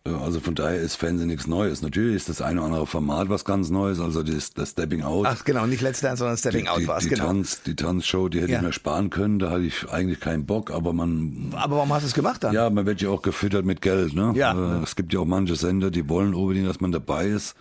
Äh, 0.06 0.12
Also 0.12 0.39
von 0.39 0.56
daher 0.56 0.80
ist 0.80 0.96
Fernsehen 0.96 1.28
nichts 1.28 1.48
Neues. 1.48 1.82
Natürlich 1.82 2.15
ist 2.15 2.30
das 2.30 2.42
eine 2.42 2.60
oder 2.62 2.68
andere 2.68 2.88
Format 2.88 3.28
was 3.30 3.44
ganz 3.44 3.70
Neues, 3.70 4.00
also 4.00 4.24
das, 4.24 4.54
das 4.54 4.70
Stepping 4.70 5.02
Out. 5.04 5.26
Ach 5.28 5.44
genau, 5.44 5.65
nicht 5.65 5.82
Let's 5.82 6.00
Dance, 6.00 6.20
sondern 6.20 6.38
Stepping 6.38 6.63
die, 6.65 6.70
Out 6.70 6.88
war 6.88 6.98
es, 6.98 7.04
die, 7.04 7.10
genau. 7.10 7.26
Tanz, 7.26 7.63
die 7.63 7.76
Tanzshow, 7.76 8.30
die 8.30 8.39
hätte 8.42 8.52
Ja. 8.54 8.60
ich 8.60 8.63
mir 8.65 8.72
sparen 8.74 9.10
können, 9.10 9.39
da 9.39 9.50
hatte 9.50 9.63
ich 9.63 9.89
eigentlich 9.89 10.20
keinen 10.22 10.46
Bock, 10.46 10.72
aber 10.72 10.94
man 10.94 11.50
Aber 11.56 11.76
warum 11.78 11.92
hast 11.92 12.04
du 12.04 12.08
es 12.08 12.13
gemacht 12.13 12.44
dann? 12.44 12.54
ja, 12.54 12.70
man 12.70 12.86
wird 12.86 13.02
ja 13.02 13.10
auch 13.10 13.22
gefüttert 13.24 13.65
mit 13.65 13.82
Geld. 13.82 14.13
Ne? 14.13 14.32
Ja. 14.36 14.54
Äh, 14.80 14.84
Es 14.84 14.96
gibt 14.96 15.12
ja 15.13 15.20
auch 15.20 15.26
manche 15.26 15.56
Sender, 15.56 15.92
die 15.92 16.08
wollen 16.08 16.34
unbedingt, 16.34 16.70
dass 16.70 16.80
man 16.80 16.92
dabei 16.94 17.28
ist. 17.28 17.56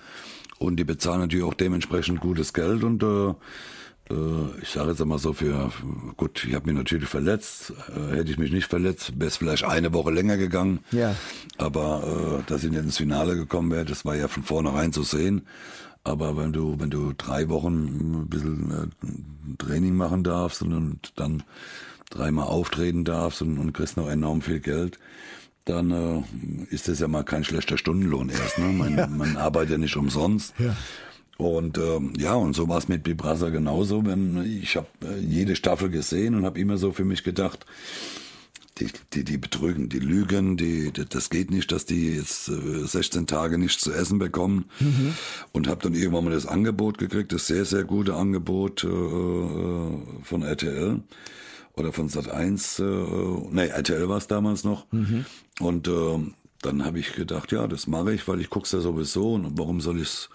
Und 0.59 0.77
die 0.77 0.85
bezahlen 0.85 1.21
natürlich 1.21 1.45
auch 1.45 1.55
dementsprechend 1.55 2.21
gutes 2.21 2.53
Geld. 2.53 2.85
Und 2.85 3.03
Äh, 3.03 3.35
ich 4.63 4.69
sage 4.71 4.91
jetzt 4.91 5.03
einmal 5.03 5.19
so 5.19 5.33
für, 5.33 5.71
gut, 6.17 6.45
ich 6.45 6.55
habe 6.55 6.67
mich 6.67 6.75
natürlich 6.75 7.09
verletzt. 7.09 7.73
Äh, 7.89 8.17
hätte 8.17 8.31
ich 8.31 8.39
mich 8.39 8.53
nicht 8.53 8.67
verletzt, 8.67 9.13
wäre 9.19 9.29
es 9.29 9.37
vielleicht 9.37 9.65
eine 9.65 9.93
Woche 9.93 10.11
länger 10.11 10.37
gegangen. 10.37 10.81
Ja. 10.93 11.15
Aber 11.59 12.41
äh, 12.41 12.51
dass 12.51 12.65
ich 12.65 12.71
nicht 12.71 12.83
ins 12.83 12.97
Finale 12.97 13.37
gekommen 13.37 13.71
wäre, 13.71 13.85
das 13.85 14.05
war 14.05 14.17
ja 14.17 14.29
von 14.29 14.43
vornherein 14.43 14.93
zu 14.93 15.03
sehen. 15.03 15.47
Aber 16.05 16.37
wenn 16.37 16.53
du, 16.53 16.81
wenn 16.81 16.91
du 16.91 17.13
drei 17.17 17.49
Wochen 17.49 18.23
ein 18.23 18.29
bisschen 18.29 18.71
äh, 18.71 19.57
Training 19.59 19.95
machen 19.95 20.25
darfst 20.25 20.63
und, 20.63 20.73
und 20.73 21.13
dann 21.17 21.43
dreimal 22.09 22.47
auftreten 22.47 23.05
darfst 23.05 23.43
und, 23.43 23.59
und 23.59 23.73
kriegst 23.73 23.97
noch 23.97 24.09
enorm 24.09 24.41
viel 24.41 24.61
Geld, 24.61 24.99
dann 25.67 25.91
äh, 25.91 26.23
ist 26.71 26.89
das 26.89 27.01
ja 27.01 27.09
mal 27.09 27.25
kein 27.25 27.45
schlechter 27.45 27.77
Stundenlohn 27.77 28.31
erst. 28.31 28.59
Ne? 28.59 28.67
Man, 28.73 28.97
ja. 28.97 29.07
man 29.07 29.37
arbeitet 29.37 29.73
ja 29.73 29.79
nicht 29.79 29.97
umsonst. 29.97 30.55
Ja. 30.59 30.75
Und 31.39 31.79
ähm, 31.79 32.15
ja, 32.19 32.35
und 32.35 32.55
so 32.55 32.69
war 32.69 32.79
es 32.79 32.89
mit 32.89 33.05
Big 33.05 33.17
Brother 33.17 33.53
genauso. 33.53 34.05
Wenn 34.05 34.45
ich 34.61 34.77
habe 34.77 34.89
äh, 35.03 35.21
jede 35.21 35.55
Staffel 35.55 35.89
gesehen 35.89 36.35
und 36.35 36.45
habe 36.45 36.59
immer 36.59 36.79
so 36.79 36.91
für 36.91 37.05
mich 37.05 37.23
gedacht, 37.23 37.65
die, 38.81 38.89
die, 39.13 39.23
die 39.23 39.39
betrügen, 39.39 39.89
die 39.89 40.01
lügen, 40.01 40.57
die, 40.57 40.91
die, 40.91 41.05
das 41.05 41.31
geht 41.31 41.53
nicht, 41.53 41.71
dass 41.71 41.85
die 41.85 42.17
jetzt 42.17 42.49
äh, 42.49 42.85
16 42.85 43.29
Tage 43.29 43.57
nichts 43.57 43.83
zu 43.83 43.93
essen 43.93 44.19
bekommen. 44.19 44.65
Mhm. 44.81 45.15
Und 45.53 45.69
habe 45.69 45.81
dann 45.81 45.95
irgendwann 45.95 46.25
mal 46.25 46.33
das 46.33 46.47
Angebot 46.47 46.99
gekriegt, 46.99 47.33
das 47.33 47.47
sehr, 47.47 47.65
sehr 47.65 47.85
gute 47.85 48.15
Angebot 48.15 48.83
äh, 48.83 48.89
äh 48.89 49.91
von 50.25 50.43
RTL 50.43 51.01
oder 51.77 51.93
von 51.93 52.09
Sat 52.09 52.29
1, 52.29 52.81
äh, 52.81 52.85
nee, 53.53 53.69
RTL 53.69 54.09
war 54.09 54.19
es 54.19 54.27
damals 54.27 54.65
noch. 54.65 54.91
Mhm. 54.91 55.25
Und 55.61 55.87
äh, 55.87 56.19
dann 56.63 56.85
habe 56.85 56.99
ich 56.99 57.13
gedacht, 57.13 57.53
ja, 57.53 57.69
das 57.69 57.87
mache 57.87 58.13
ich, 58.13 58.27
weil 58.27 58.41
ich 58.41 58.51
guck's 58.51 58.73
ja 58.73 58.81
sowieso 58.81 59.35
und 59.35 59.57
warum 59.57 59.81
soll 59.81 60.01
ich's 60.01 60.31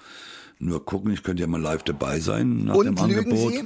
nur 0.60 0.86
gucken? 0.86 1.12
Ich 1.12 1.24
könnte 1.24 1.42
ja 1.42 1.48
mal 1.48 1.62
live 1.62 1.84
dabei 1.84 2.20
sein 2.20 2.66
nach 2.66 2.76
und 2.76 2.86
dem 2.86 2.98
Angebot. 2.98 3.52
Sie? 3.52 3.64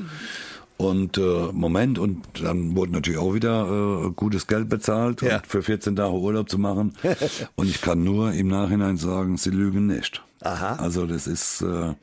Und 0.78 1.18
äh, 1.18 1.52
Moment, 1.54 1.98
und 1.98 2.24
dann 2.42 2.76
wurde 2.76 2.92
natürlich 2.92 3.20
auch 3.20 3.34
wieder 3.34 4.06
äh, 4.06 4.12
gutes 4.12 4.46
Geld 4.46 4.70
bezahlt, 4.70 5.24
ja. 5.24 5.42
für 5.48 5.64
14 5.64 5.96
Tage 5.96 6.14
Urlaub 6.14 6.50
zu 6.50 6.60
machen. 6.60 6.94
und 7.56 7.68
ich 7.68 7.82
kann 7.82 8.04
nur 8.04 8.32
im 8.34 8.48
Nachhinein 8.48 8.98
sagen, 8.98 9.38
sie 9.38 9.50
lügen 9.50 9.88
nicht. 9.88 10.24
Aha. 10.42 10.76
Also 10.76 11.08
das 11.08 11.26
ist 11.26 11.64
äh, 11.64 11.96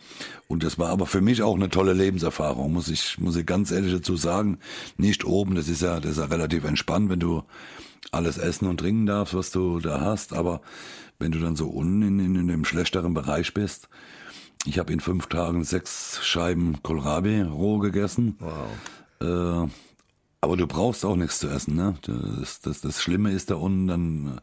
und 0.49 0.65
das 0.65 0.77
war 0.77 0.89
aber 0.89 1.07
für 1.07 1.21
mich 1.21 1.41
auch 1.43 1.55
eine 1.55 1.71
tolle 1.71 1.93
Lebenserfahrung, 1.93 2.73
muss 2.73 2.89
ich 2.89 3.17
muss 3.21 3.37
ich 3.37 3.47
ganz 3.47 3.71
ehrlich 3.71 3.93
dazu 3.93 4.17
sagen. 4.17 4.59
Nicht 4.97 5.25
oben, 5.25 5.55
das 5.55 5.69
ist 5.69 5.83
ja 5.83 6.01
das 6.01 6.13
ist 6.13 6.19
ja 6.19 6.25
relativ 6.25 6.65
entspannt, 6.65 7.11
wenn 7.11 7.21
du 7.21 7.45
alles 8.11 8.39
essen 8.39 8.67
und 8.67 8.79
trinken 8.79 9.07
darfst, 9.07 9.35
was 9.35 9.53
du 9.53 9.79
da 9.79 10.01
hast. 10.01 10.33
Aber 10.33 10.63
wenn 11.21 11.31
du 11.31 11.39
dann 11.39 11.55
so 11.55 11.69
unten 11.69 12.03
in, 12.03 12.19
in, 12.19 12.35
in 12.35 12.49
dem 12.49 12.65
schlechteren 12.65 13.15
Bereich 13.15 13.55
bist, 13.55 13.89
ich 14.65 14.79
habe 14.79 14.93
in 14.93 15.01
fünf 15.01 15.27
Tagen 15.27 15.65
sechs 15.65 16.21
Scheiben 16.23 16.83
Kohlrabi 16.83 17.43
roh 17.43 17.79
gegessen. 17.79 18.37
Wow. 18.39 19.67
Äh, 19.67 19.71
aber 20.41 20.57
du 20.57 20.67
brauchst 20.67 21.05
auch 21.05 21.17
nichts 21.17 21.39
zu 21.39 21.49
essen. 21.49 21.75
Ne? 21.75 21.95
Das, 22.03 22.61
das, 22.61 22.81
das 22.83 23.03
Schlimme 23.03 23.31
ist 23.33 23.51
da 23.51 23.55
unten 23.55 23.87
dann 23.87 24.41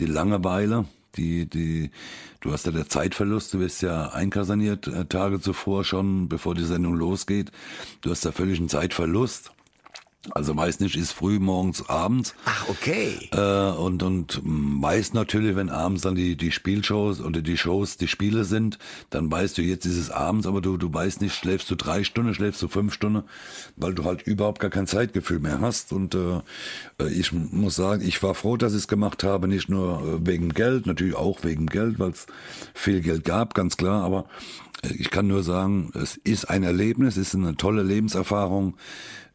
die 0.00 0.06
Langeweile. 0.06 0.86
Die, 1.16 1.46
die, 1.48 1.92
du 2.40 2.52
hast 2.52 2.66
ja 2.66 2.72
der 2.72 2.88
Zeitverlust, 2.88 3.54
du 3.54 3.60
wirst 3.60 3.82
ja 3.82 4.08
einkasaniert 4.08 4.88
äh, 4.88 5.04
Tage 5.04 5.40
zuvor 5.40 5.84
schon, 5.84 6.28
bevor 6.28 6.56
die 6.56 6.64
Sendung 6.64 6.94
losgeht. 6.96 7.52
Du 8.00 8.10
hast 8.10 8.24
da 8.24 8.32
völlig 8.32 8.58
einen 8.58 8.68
Zeitverlust. 8.68 9.52
Also 10.30 10.54
meist 10.54 10.80
nicht 10.80 10.96
ist 10.96 11.12
früh 11.12 11.38
morgens 11.38 11.88
abends. 11.88 12.34
Ach, 12.44 12.68
okay. 12.68 13.28
Äh, 13.32 13.76
und 13.76 14.02
und 14.02 14.40
meist 14.44 15.14
natürlich, 15.14 15.56
wenn 15.56 15.70
abends 15.70 16.02
dann 16.02 16.14
die 16.14 16.36
die 16.36 16.52
Spielshows 16.52 17.20
oder 17.20 17.42
die 17.42 17.58
Shows, 17.58 17.96
die 17.96 18.08
Spiele 18.08 18.44
sind, 18.44 18.78
dann 19.10 19.30
weißt 19.30 19.58
du, 19.58 19.62
jetzt 19.62 19.84
ist 19.86 19.96
es 19.96 20.10
abends, 20.10 20.46
aber 20.46 20.60
du 20.60 20.76
du 20.76 20.92
weißt 20.92 21.20
nicht, 21.20 21.34
schläfst 21.34 21.70
du 21.70 21.74
drei 21.74 22.04
Stunden, 22.04 22.34
schläfst 22.34 22.62
du 22.62 22.68
fünf 22.68 22.94
Stunden, 22.94 23.24
weil 23.76 23.94
du 23.94 24.04
halt 24.04 24.22
überhaupt 24.22 24.60
gar 24.60 24.70
kein 24.70 24.86
Zeitgefühl 24.86 25.40
mehr 25.40 25.60
hast. 25.60 25.92
Und 25.92 26.14
äh, 26.14 26.40
ich 27.10 27.32
muss 27.32 27.76
sagen, 27.76 28.02
ich 28.06 28.22
war 28.22 28.34
froh, 28.34 28.56
dass 28.56 28.72
ich 28.72 28.78
es 28.78 28.88
gemacht 28.88 29.24
habe, 29.24 29.48
nicht 29.48 29.68
nur 29.68 30.00
äh, 30.00 30.26
wegen 30.26 30.50
Geld, 30.50 30.86
natürlich 30.86 31.16
auch 31.16 31.44
wegen 31.44 31.66
Geld, 31.66 31.98
weil 31.98 32.10
es 32.10 32.26
viel 32.72 33.00
Geld 33.00 33.24
gab, 33.24 33.54
ganz 33.54 33.76
klar, 33.76 34.02
aber 34.02 34.26
ich 34.90 35.10
kann 35.10 35.26
nur 35.26 35.42
sagen, 35.42 35.90
es 35.94 36.16
ist 36.16 36.46
ein 36.46 36.62
Erlebnis, 36.62 37.16
es 37.16 37.28
ist 37.28 37.34
eine 37.34 37.56
tolle 37.56 37.82
Lebenserfahrung 37.82 38.76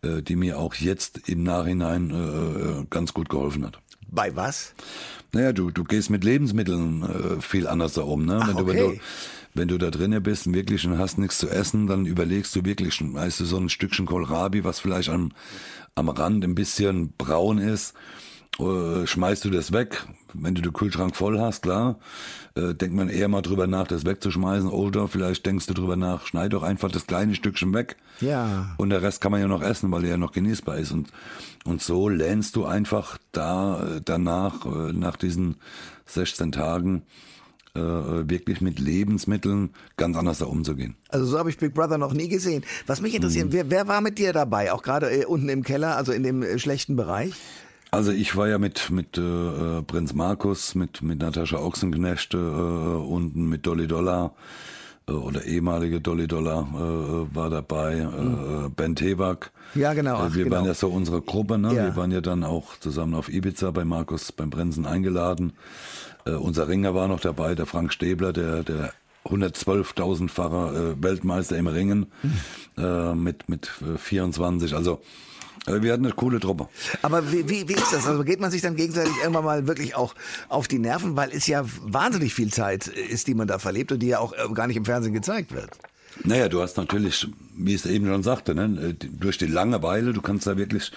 äh, 0.02 0.22
die 0.22 0.38
mir 0.38 0.58
auch 0.58 0.76
jetzt 0.76 1.28
im 1.28 1.44
Nachhinein 1.44 2.12
äh, 2.12 2.16
äh, 2.16 2.86
ganz 2.90 3.14
gut 3.14 3.28
geholfen 3.28 3.66
hat. 3.66 3.82
Bei 4.10 4.34
was? 4.34 4.74
Naja, 5.34 5.52
du, 5.52 5.72
du 5.72 5.84
gehst 5.84 6.10
mit 6.10 6.24
Lebensmitteln 6.24 7.42
viel 7.42 7.68
anders 7.68 7.94
da 7.94 8.02
um. 8.02 8.26
Ne? 8.26 8.40
Ach, 8.42 8.48
wenn, 8.48 8.56
du, 8.56 8.64
okay. 8.64 8.74
wenn, 8.74 8.78
du, 8.78 9.00
wenn 9.54 9.68
du 9.68 9.78
da 9.78 9.92
drinnen 9.92 10.24
bist 10.24 10.48
und 10.48 10.56
wirklich 10.56 10.88
und 10.88 10.98
hast 10.98 11.20
nichts 11.20 11.38
zu 11.38 11.50
essen, 11.50 11.86
dann 11.86 12.08
überlegst 12.08 12.56
du 12.56 12.66
wirklich, 12.66 13.00
weißt 13.02 13.42
du, 13.42 13.46
so 13.46 13.58
ein 13.58 13.70
Stückchen 13.70 14.08
Kohlrabi, 14.08 14.64
was 14.64 14.80
vielleicht 14.80 15.10
am, 15.10 15.32
am 15.94 16.10
Rand 16.10 16.44
ein 16.44 16.56
bisschen 16.56 17.14
braun 17.18 17.60
ist, 17.60 17.94
äh, 18.60 19.08
schmeißt 19.08 19.46
du 19.46 19.50
das 19.50 19.72
weg. 19.72 20.06
Wenn 20.34 20.54
du 20.54 20.62
den 20.62 20.74
Kühlschrank 20.74 21.16
voll 21.16 21.40
hast, 21.40 21.64
klar, 21.64 22.00
äh, 22.56 22.74
denkt 22.74 22.96
man 22.96 23.10
eher 23.10 23.28
mal 23.28 23.42
drüber 23.42 23.68
nach, 23.68 23.88
das 23.88 24.06
wegzuschmeißen. 24.06 24.70
Oder 24.70 25.08
vielleicht 25.08 25.46
denkst 25.46 25.66
du 25.68 25.74
drüber 25.74 25.96
nach, 25.96 26.26
schneid 26.26 26.54
doch 26.54 26.64
einfach 26.64 26.92
das 26.92 27.08
kleine 27.08 27.36
Stückchen 27.36 27.74
weg. 27.74 27.96
Ja. 28.22 28.76
Und 28.78 28.90
der 28.90 29.02
Rest 29.02 29.22
kann 29.22 29.32
man 29.32 29.42
ja 29.42 29.48
noch 29.48 29.62
essen, 29.62 29.92
weil 29.92 30.04
er 30.04 30.12
ja 30.12 30.18
noch 30.18 30.34
genießbar 30.34 30.78
ist. 30.78 30.92
Und, 30.92 31.10
und 31.66 31.82
so 31.82 32.10
lernst 32.10 32.56
du 32.56 32.66
einfach 32.66 33.18
da 33.32 33.82
äh, 33.82 34.02
danach, 34.04 34.66
äh, 34.66 34.94
nach 34.94 35.16
diesen 35.16 35.56
16 36.06 36.52
Tagen, 36.52 37.04
äh, 37.76 37.80
wirklich 37.80 38.62
mit 38.62 38.80
Lebensmitteln 38.80 39.70
ganz 39.96 40.18
anders 40.18 40.40
da 40.40 40.46
umzugehen. 40.46 40.96
Also 41.08 41.26
so 41.26 41.40
habe 41.40 41.50
ich 41.50 41.58
Big 41.58 41.74
Brother 41.74 41.98
noch 41.98 42.14
nie 42.14 42.28
gesehen. 42.28 42.64
Was 42.88 43.02
mich 43.02 43.16
interessiert, 43.16 43.48
mhm. 43.48 43.54
wer, 43.54 43.70
wer 43.70 43.88
war 43.88 44.02
mit 44.02 44.18
dir 44.18 44.34
dabei? 44.34 44.72
Auch 44.74 44.84
gerade 44.84 45.10
äh, 45.10 45.26
unten 45.26 45.50
im 45.50 45.64
Keller, 45.64 45.96
also 45.96 46.12
in 46.12 46.24
dem 46.24 46.60
schlechten 46.60 46.96
Bereich? 46.96 47.34
Also 47.92 48.12
ich 48.12 48.36
war 48.36 48.48
ja 48.48 48.60
mit 48.60 48.92
mit 48.92 49.18
äh, 49.18 49.82
Prinz 49.82 50.14
Markus, 50.14 50.76
mit 50.76 51.02
mit 51.02 51.20
Natascha 51.20 51.58
Ochsenknecht 51.58 52.34
äh, 52.34 52.38
unten 52.38 53.50
mit 53.50 53.66
Dolly 53.66 53.88
Dollar 53.88 54.34
äh, 55.08 55.12
oder 55.14 55.44
ehemalige 55.46 56.00
Dolly 56.00 56.28
Dollar 56.28 56.68
äh, 56.72 57.36
war 57.36 57.50
dabei, 57.50 57.96
mhm. 57.96 58.66
äh, 58.66 58.70
Ben 58.70 58.96
Tewak. 58.96 59.52
Ja 59.74 59.94
genau. 59.94 60.18
Ach, 60.18 60.36
wir 60.36 60.44
genau. 60.44 60.58
waren 60.58 60.66
ja 60.66 60.76
so 60.76 60.88
unsere 60.90 61.22
Gruppe, 61.22 61.58
ne? 61.58 61.74
Ja. 61.74 61.86
Wir 61.86 61.96
waren 61.96 62.12
ja 62.12 62.22
dann 62.22 62.44
auch 62.44 62.78
zusammen 62.80 63.16
auf 63.16 63.28
Ibiza 63.28 63.72
bei 63.72 63.86
Markus 63.86 64.32
beim 64.32 64.52
Prinzen 64.52 64.86
eingeladen. 64.86 65.54
Äh, 66.26 66.32
unser 66.32 66.68
Ringer 66.68 66.94
war 66.94 67.08
noch 67.08 67.20
dabei, 67.20 67.56
der 67.56 67.66
Frank 67.66 67.92
Stäbler, 67.92 68.34
der 68.34 68.64
der 68.64 68.94
112.000-facher 69.26 70.92
äh, 70.92 71.04
Weltmeister 71.04 71.58
im 71.58 71.68
Ringen 71.68 72.12
mhm. 72.24 72.84
äh, 72.84 73.16
mit 73.16 73.50
mit 73.50 73.70
24. 73.98 74.76
Also 74.76 75.02
äh, 75.68 75.82
wir 75.82 75.94
hatten 75.94 76.06
eine 76.06 76.14
coole 76.14 76.40
Truppe. 76.40 76.68
Aber 77.02 77.32
wie, 77.32 77.48
wie, 77.50 77.68
wie 77.68 77.74
ist 77.74 77.92
das? 77.92 78.08
Also 78.08 78.24
geht 78.24 78.40
man 78.40 78.52
sich 78.52 78.62
dann 78.62 78.76
gegenseitig 78.76 79.14
irgendwann 79.22 79.46
mal 79.46 79.68
wirklich 79.68 79.96
auch 79.96 80.16
auf 80.48 80.68
die 80.68 80.80
Nerven, 80.80 81.16
weil 81.16 81.32
es 81.32 81.48
ja 81.48 81.64
wahnsinnig 81.82 82.34
viel 82.34 82.52
Zeit 82.52 82.88
ist, 82.88 83.28
die 83.28 83.34
man 83.34 83.48
da 83.48 83.60
verlebt 83.60 83.92
und 83.92 84.00
die 84.00 84.08
ja 84.08 84.20
auch 84.20 84.34
äh, 84.34 84.54
gar 84.54 84.68
nicht 84.68 84.78
im 84.78 84.86
Fernsehen 84.86 85.14
gezeigt 85.14 85.54
wird. 85.54 85.70
Naja, 86.24 86.50
du 86.50 86.62
hast 86.62 86.78
natürlich, 86.78 87.28
wie 87.56 87.76
ich 87.76 87.86
es 87.86 87.92
eben 87.92 88.08
schon 88.08 88.24
sagte, 88.24 88.56
ne, 88.56 88.96
durch 88.96 89.38
die 89.38 89.46
Langeweile, 89.46 90.12
du 90.12 90.22
kannst 90.22 90.48
da 90.48 90.58
wirklich 90.58 90.92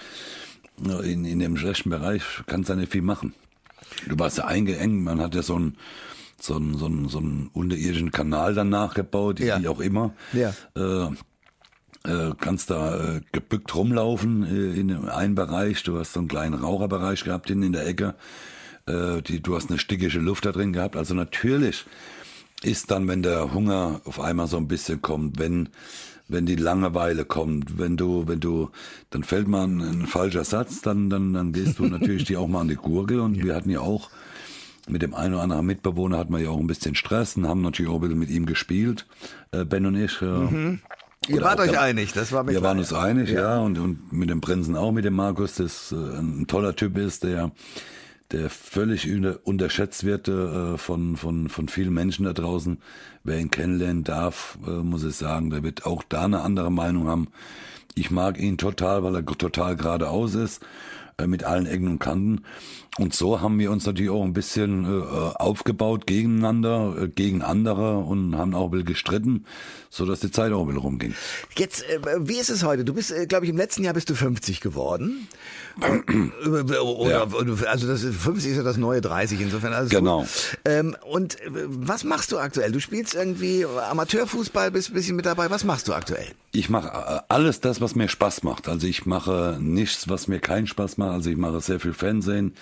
in, 0.81 1.23
in 1.23 1.39
dem 1.39 1.55
schlechten 1.55 1.91
Bereich, 1.91 2.23
kannst 2.47 2.69
da 2.69 2.75
nicht 2.75 2.91
viel 2.91 3.03
machen. 3.03 3.33
Du 4.07 4.17
warst 4.17 4.39
ja 4.39 4.45
eingeengt, 4.45 5.03
man 5.03 5.21
hat 5.21 5.35
ja 5.35 5.43
so 5.43 5.55
einen 5.55 5.77
so 6.43 6.55
einen, 6.55 6.77
so 6.77 6.85
einen, 6.87 7.09
so 7.09 7.19
einen 7.19 7.49
unterirdischen 7.53 8.11
Kanal 8.11 8.53
dann 8.53 8.69
nachgebaut, 8.69 9.39
Ja. 9.39 9.61
wie 9.61 9.67
auch 9.67 9.79
immer. 9.79 10.13
Ja. 10.33 10.53
Äh, 10.75 11.07
äh, 12.05 12.33
kannst 12.37 12.69
da 12.69 13.15
äh, 13.15 13.21
gebückt 13.31 13.73
rumlaufen 13.75 14.43
äh, 14.43 14.77
in 14.79 14.93
einem 15.07 15.35
Bereich. 15.35 15.83
Du 15.83 15.97
hast 15.97 16.13
so 16.13 16.19
einen 16.19 16.27
kleinen 16.27 16.55
Raucherbereich 16.55 17.23
gehabt 17.23 17.47
hinten 17.47 17.63
in 17.63 17.73
der 17.73 17.87
Ecke. 17.87 18.15
Äh, 18.87 19.21
die, 19.21 19.41
du 19.41 19.55
hast 19.55 19.69
eine 19.69 19.79
stickige 19.79 20.19
Luft 20.19 20.45
da 20.45 20.51
drin 20.51 20.73
gehabt. 20.73 20.97
Also 20.97 21.13
natürlich 21.13 21.85
ist 22.61 22.91
dann, 22.91 23.07
wenn 23.07 23.23
der 23.23 23.53
Hunger 23.53 24.01
auf 24.03 24.19
einmal 24.19 24.47
so 24.47 24.57
ein 24.57 24.67
bisschen 24.67 25.01
kommt, 25.01 25.39
wenn 25.39 25.69
wenn 26.29 26.45
die 26.45 26.55
Langeweile 26.55 27.25
kommt, 27.25 27.77
wenn 27.77 27.97
du, 27.97 28.27
wenn 28.27 28.39
du, 28.39 28.69
dann 29.09 29.23
fällt 29.25 29.47
mal 29.49 29.65
ein, 29.67 29.81
ein 29.81 30.07
falscher 30.07 30.45
Satz, 30.45 30.81
dann, 30.81 31.09
dann, 31.09 31.33
dann 31.33 31.51
gehst 31.51 31.77
du 31.79 31.83
natürlich 31.87 32.23
dir 32.23 32.39
auch 32.39 32.47
mal 32.47 32.61
an 32.61 32.69
die 32.69 32.75
Gurgel. 32.75 33.19
Und 33.19 33.43
wir 33.43 33.53
hatten 33.53 33.69
ja 33.69 33.81
auch 33.81 34.09
mit 34.87 35.01
dem 35.01 35.13
einen 35.13 35.33
oder 35.35 35.43
anderen 35.43 35.65
Mitbewohner 35.65 36.17
hatten 36.17 36.33
wir 36.33 36.39
ja 36.41 36.49
auch 36.49 36.59
ein 36.59 36.67
bisschen 36.67 36.95
Stress 36.95 37.37
und 37.37 37.47
haben 37.47 37.61
natürlich 37.61 37.89
auch 37.91 37.95
ein 37.95 38.01
bisschen 38.01 38.19
mit 38.19 38.29
ihm 38.29 38.45
gespielt, 38.45 39.05
äh, 39.51 39.63
Ben 39.65 39.85
und 39.85 39.95
ich. 39.95 40.21
Äh, 40.21 40.25
Mhm. 40.25 40.79
Ihr 41.29 41.41
wart 41.41 41.61
euch 41.61 41.71
der- 41.71 41.81
einig, 41.81 42.11
das 42.11 42.33
war 42.33 42.43
mir 42.43 42.51
wir 42.51 42.59
klar. 42.59 42.71
waren 42.71 42.79
uns 42.79 42.91
einig, 42.91 43.29
ja, 43.29 43.55
Ja. 43.55 43.59
und, 43.59 43.77
und 43.79 44.11
mit 44.11 44.29
dem 44.29 44.41
Prinzen 44.41 44.75
auch, 44.75 44.91
mit 44.91 45.05
dem 45.05 45.13
Markus, 45.13 45.55
das 45.55 45.93
äh, 45.93 45.95
ein 45.95 46.47
toller 46.47 46.75
Typ 46.75 46.97
ist, 46.97 47.23
der 47.23 47.51
der 48.31 48.49
völlig 48.49 49.07
unter- 49.13 49.39
unterschätzt 49.43 50.05
wird 50.05 50.27
äh, 50.27 50.75
von, 50.77 51.17
von, 51.17 51.49
von 51.49 51.67
vielen 51.67 51.93
Menschen 51.93 52.25
da 52.25 52.33
draußen. 52.33 52.79
Wer 53.23 53.37
ihn 53.39 53.51
kennenlernen 53.51 54.03
darf, 54.03 54.57
äh, 54.65 54.71
muss 54.71 55.03
ich 55.03 55.15
sagen, 55.15 55.51
der 55.51 55.61
wird 55.61 55.85
auch 55.85 56.01
da 56.09 56.23
eine 56.25 56.41
andere 56.41 56.71
Meinung 56.71 57.07
haben. 57.07 57.27
Ich 57.93 58.09
mag 58.09 58.39
ihn 58.39 58.57
total, 58.57 59.03
weil 59.03 59.15
er 59.15 59.25
total 59.25 59.75
geradeaus 59.75 60.33
ist. 60.35 60.61
äh, 61.19 61.27
mit 61.27 61.43
allen 61.43 61.67
Ecken 61.67 61.87
und 61.89 61.99
Kanten. 61.99 62.41
Und 62.99 63.15
so 63.15 63.41
haben 63.41 63.57
wir 63.57 63.71
uns 63.71 63.87
natürlich 63.87 64.11
auch 64.11 64.23
ein 64.23 64.33
bisschen 64.33 64.85
äh, 64.85 65.03
aufgebaut 65.35 66.05
gegeneinander, 66.05 66.95
äh, 67.01 67.07
gegen 67.07 67.41
andere 67.41 67.97
und 67.97 68.37
haben 68.37 68.53
auch 68.53 68.65
ein 68.65 68.71
bisschen 68.71 68.85
gestritten, 68.85 69.45
so 69.89 70.05
dass 70.05 70.19
die 70.19 70.29
Zeit 70.29 70.51
auch 70.51 70.61
ein 70.61 70.67
bisschen 70.67 70.81
rumging. 70.81 71.15
Jetzt, 71.57 71.83
äh, 71.89 71.99
wie 72.19 72.37
ist 72.37 72.51
es 72.51 72.63
heute? 72.63 72.85
Du 72.85 72.93
bist, 72.93 73.11
äh, 73.11 73.25
glaube 73.25 73.45
ich, 73.45 73.49
im 73.49 73.57
letzten 73.57 73.83
Jahr 73.83 73.95
bist 73.95 74.11
du 74.11 74.15
50 74.15 74.61
geworden. 74.61 75.27
Oder, 76.45 77.09
Ja. 77.09 77.27
Also 77.67 77.87
das 77.87 78.03
ist, 78.03 78.15
50 78.15 78.51
ist 78.51 78.57
ja 78.57 78.63
das 78.63 78.77
neue 78.77 79.01
30, 79.01 79.41
insofern 79.41 79.73
alles 79.73 79.89
Genau. 79.89 80.19
gut. 80.21 80.29
Ähm, 80.65 80.95
und 81.09 81.39
äh, 81.41 81.49
was 81.65 82.03
machst 82.03 82.31
du 82.31 82.37
aktuell? 82.37 82.71
Du 82.71 82.79
spielst 82.79 83.15
irgendwie 83.15 83.65
Amateurfußball, 83.65 84.69
bist 84.71 84.89
ein 84.91 84.93
bisschen 84.93 85.15
mit 85.15 85.25
dabei. 85.25 85.49
Was 85.49 85.63
machst 85.63 85.87
du 85.87 85.93
aktuell? 85.93 86.27
Ich 86.51 86.69
mache 86.69 86.89
äh, 86.89 87.21
alles 87.27 87.59
das, 87.59 87.81
was 87.81 87.95
mir 87.95 88.07
Spaß 88.07 88.43
macht. 88.43 88.67
Also 88.69 88.85
ich 88.85 89.07
mache 89.07 89.57
nichts, 89.59 90.07
was 90.09 90.27
mir 90.27 90.39
keinen 90.39 90.67
Spaß 90.67 90.97
macht. 90.97 91.11
Also 91.11 91.31
ich 91.31 91.37
mache 91.37 91.59
sehr 91.61 91.79
viel 91.79 91.93
Fernsehen. 91.93 92.53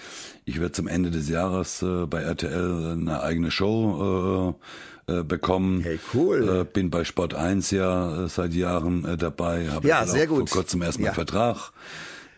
Ich 0.46 0.60
werde 0.60 0.72
zum 0.72 0.88
Ende 0.88 1.12
des 1.12 1.30
Jahres 1.30 1.82
äh, 1.82 2.06
bei 2.06 2.22
RTL 2.22 2.92
eine 2.94 3.22
eigene 3.24 3.52
Show 3.52 4.56
äh, 5.08 5.20
äh, 5.20 5.24
bekommen. 5.24 5.82
Hey, 5.82 6.00
cool. 6.14 6.62
Äh, 6.62 6.64
bin 6.66 6.90
bei 6.90 7.04
Sport 7.04 7.34
1 7.34 7.72
ja 7.72 8.26
äh, 8.26 8.28
seit 8.30 8.54
Jahren 8.54 9.06
äh, 9.06 9.18
dabei. 9.18 9.70
Habe 9.70 9.88
Ja, 9.88 10.06
sehr 10.06 10.28
gut. 10.28 10.50
Vor 10.50 10.62
kurzem 10.62 10.82
erst 10.82 11.00
Ja. 11.00 11.14
Vertrag 11.14 11.72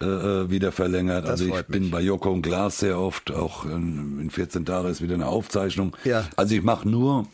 äh, 0.01 0.05
äh, 0.05 0.49
wieder 0.49 0.71
verlängert. 0.71 1.25
Das 1.25 1.31
also 1.41 1.47
ich 1.55 1.65
bin 1.67 1.83
mich. 1.83 1.91
bei 1.91 2.01
Joko 2.01 2.31
und 2.31 2.41
Glas 2.41 2.79
sehr 2.79 2.99
oft. 2.99 3.31
Auch 3.31 3.65
in, 3.65 4.19
in 4.19 4.29
14 4.29 4.65
Tagen 4.65 4.89
ist 4.89 5.01
wieder 5.01 5.15
eine 5.15 5.27
Aufzeichnung. 5.27 5.95
Ja. 6.03 6.25
Also 6.35 6.55
ich 6.55 6.63
mache 6.63 6.87
nur 6.87 7.27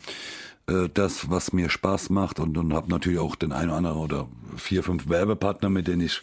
äh, 0.66 0.88
das, 0.92 1.30
was 1.30 1.52
mir 1.52 1.68
Spaß 1.70 2.10
macht 2.10 2.38
und, 2.38 2.56
und 2.58 2.72
habe 2.74 2.90
natürlich 2.90 3.18
auch 3.18 3.34
den 3.36 3.52
einen 3.52 3.68
oder 3.70 3.78
anderen 3.78 3.98
oder 3.98 4.28
vier, 4.56 4.82
fünf 4.82 5.08
Werbepartner, 5.08 5.70
mit 5.70 5.88
denen 5.88 6.02
ich 6.02 6.22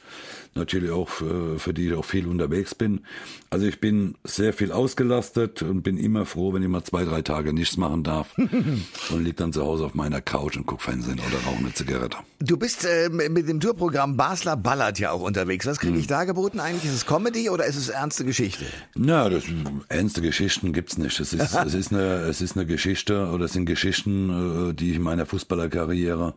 natürlich 0.55 0.91
auch 0.91 1.09
für, 1.09 1.59
für 1.59 1.73
die 1.73 1.87
ich 1.87 1.93
auch 1.93 2.05
viel 2.05 2.27
unterwegs 2.27 2.75
bin. 2.75 3.01
Also 3.49 3.65
ich 3.65 3.79
bin 3.79 4.15
sehr 4.23 4.53
viel 4.53 4.71
ausgelastet 4.71 5.61
und 5.61 5.81
bin 5.83 5.97
immer 5.97 6.25
froh, 6.25 6.53
wenn 6.53 6.61
ich 6.63 6.67
mal 6.69 6.83
zwei, 6.83 7.05
drei 7.05 7.21
Tage 7.21 7.53
nichts 7.53 7.77
machen 7.77 8.03
darf 8.03 8.35
und 8.37 9.23
lieg 9.23 9.37
dann 9.37 9.53
zu 9.53 9.63
Hause 9.63 9.85
auf 9.85 9.93
meiner 9.93 10.21
Couch 10.21 10.57
und 10.57 10.65
guck 10.65 10.81
Fernsehen 10.81 11.19
oder 11.19 11.37
rauche 11.45 11.59
eine 11.59 11.73
Zigarette. 11.73 12.17
Du 12.39 12.57
bist 12.57 12.85
äh, 12.85 13.09
mit 13.09 13.47
dem 13.47 13.59
Tourprogramm 13.59 14.17
Basler 14.17 14.57
Ballert 14.57 14.99
ja 14.99 15.11
auch 15.11 15.21
unterwegs. 15.21 15.65
Was 15.65 15.79
kriege 15.79 15.93
Hm. 15.93 15.99
ich 15.99 16.07
da 16.07 16.23
geboten 16.25 16.59
eigentlich? 16.59 16.85
Ist 16.85 16.93
es 16.97 17.05
Comedy 17.05 17.49
oder 17.49 17.65
ist 17.65 17.77
es 17.77 17.89
ernste 17.89 18.25
Geschichte? 18.25 18.65
Na, 18.95 19.29
das 19.29 19.45
ernste 19.89 20.21
Geschichten 20.21 20.73
gibt's 20.73 20.97
nicht. 20.97 21.19
Es 21.19 21.33
ist, 21.33 21.55
es 21.55 21.73
ist 21.73 21.91
eine, 21.93 22.19
es 22.21 22.41
ist 22.41 22.55
eine 22.57 22.65
Geschichte 22.65 23.27
oder 23.31 23.45
es 23.45 23.53
sind 23.53 23.65
Geschichten, 23.65 24.69
äh, 24.69 24.73
die 24.73 24.91
ich 24.91 24.95
in 24.97 25.01
meiner 25.03 25.25
Fußballerkarriere 25.25 26.33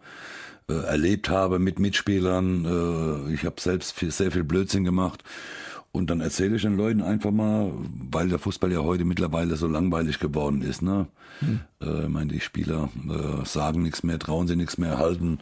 erlebt 0.71 1.29
habe 1.29 1.59
mit 1.59 1.79
Mitspielern. 1.79 3.29
Äh, 3.29 3.35
ich 3.35 3.45
habe 3.45 3.61
selbst 3.61 3.99
sehr 3.99 4.31
viel 4.31 4.45
Blödsinn 4.45 4.85
gemacht. 4.85 5.23
Und 5.93 6.09
dann 6.09 6.21
erzähle 6.21 6.55
ich 6.55 6.63
den 6.63 6.77
Leuten 6.77 7.03
einfach 7.03 7.33
mal, 7.33 7.73
weil 8.13 8.29
der 8.29 8.39
Fußball 8.39 8.71
ja 8.71 8.79
heute 8.79 9.05
mittlerweile 9.05 9.57
so 9.57 9.67
langweilig 9.67 10.21
geworden 10.21 10.63
ist. 10.63 10.83
Ne? 10.83 11.09
Äh, 11.83 12.03
ich 12.03 12.09
meine, 12.09 12.33
die 12.33 12.39
Spieler 12.41 12.91
äh, 13.09 13.45
sagen 13.45 13.83
nichts 13.83 14.05
mehr, 14.05 14.19
trauen 14.21 14.47
sie 14.47 14.55
nichts 14.55 14.79
mehr, 14.79 14.99
halten. 14.99 15.41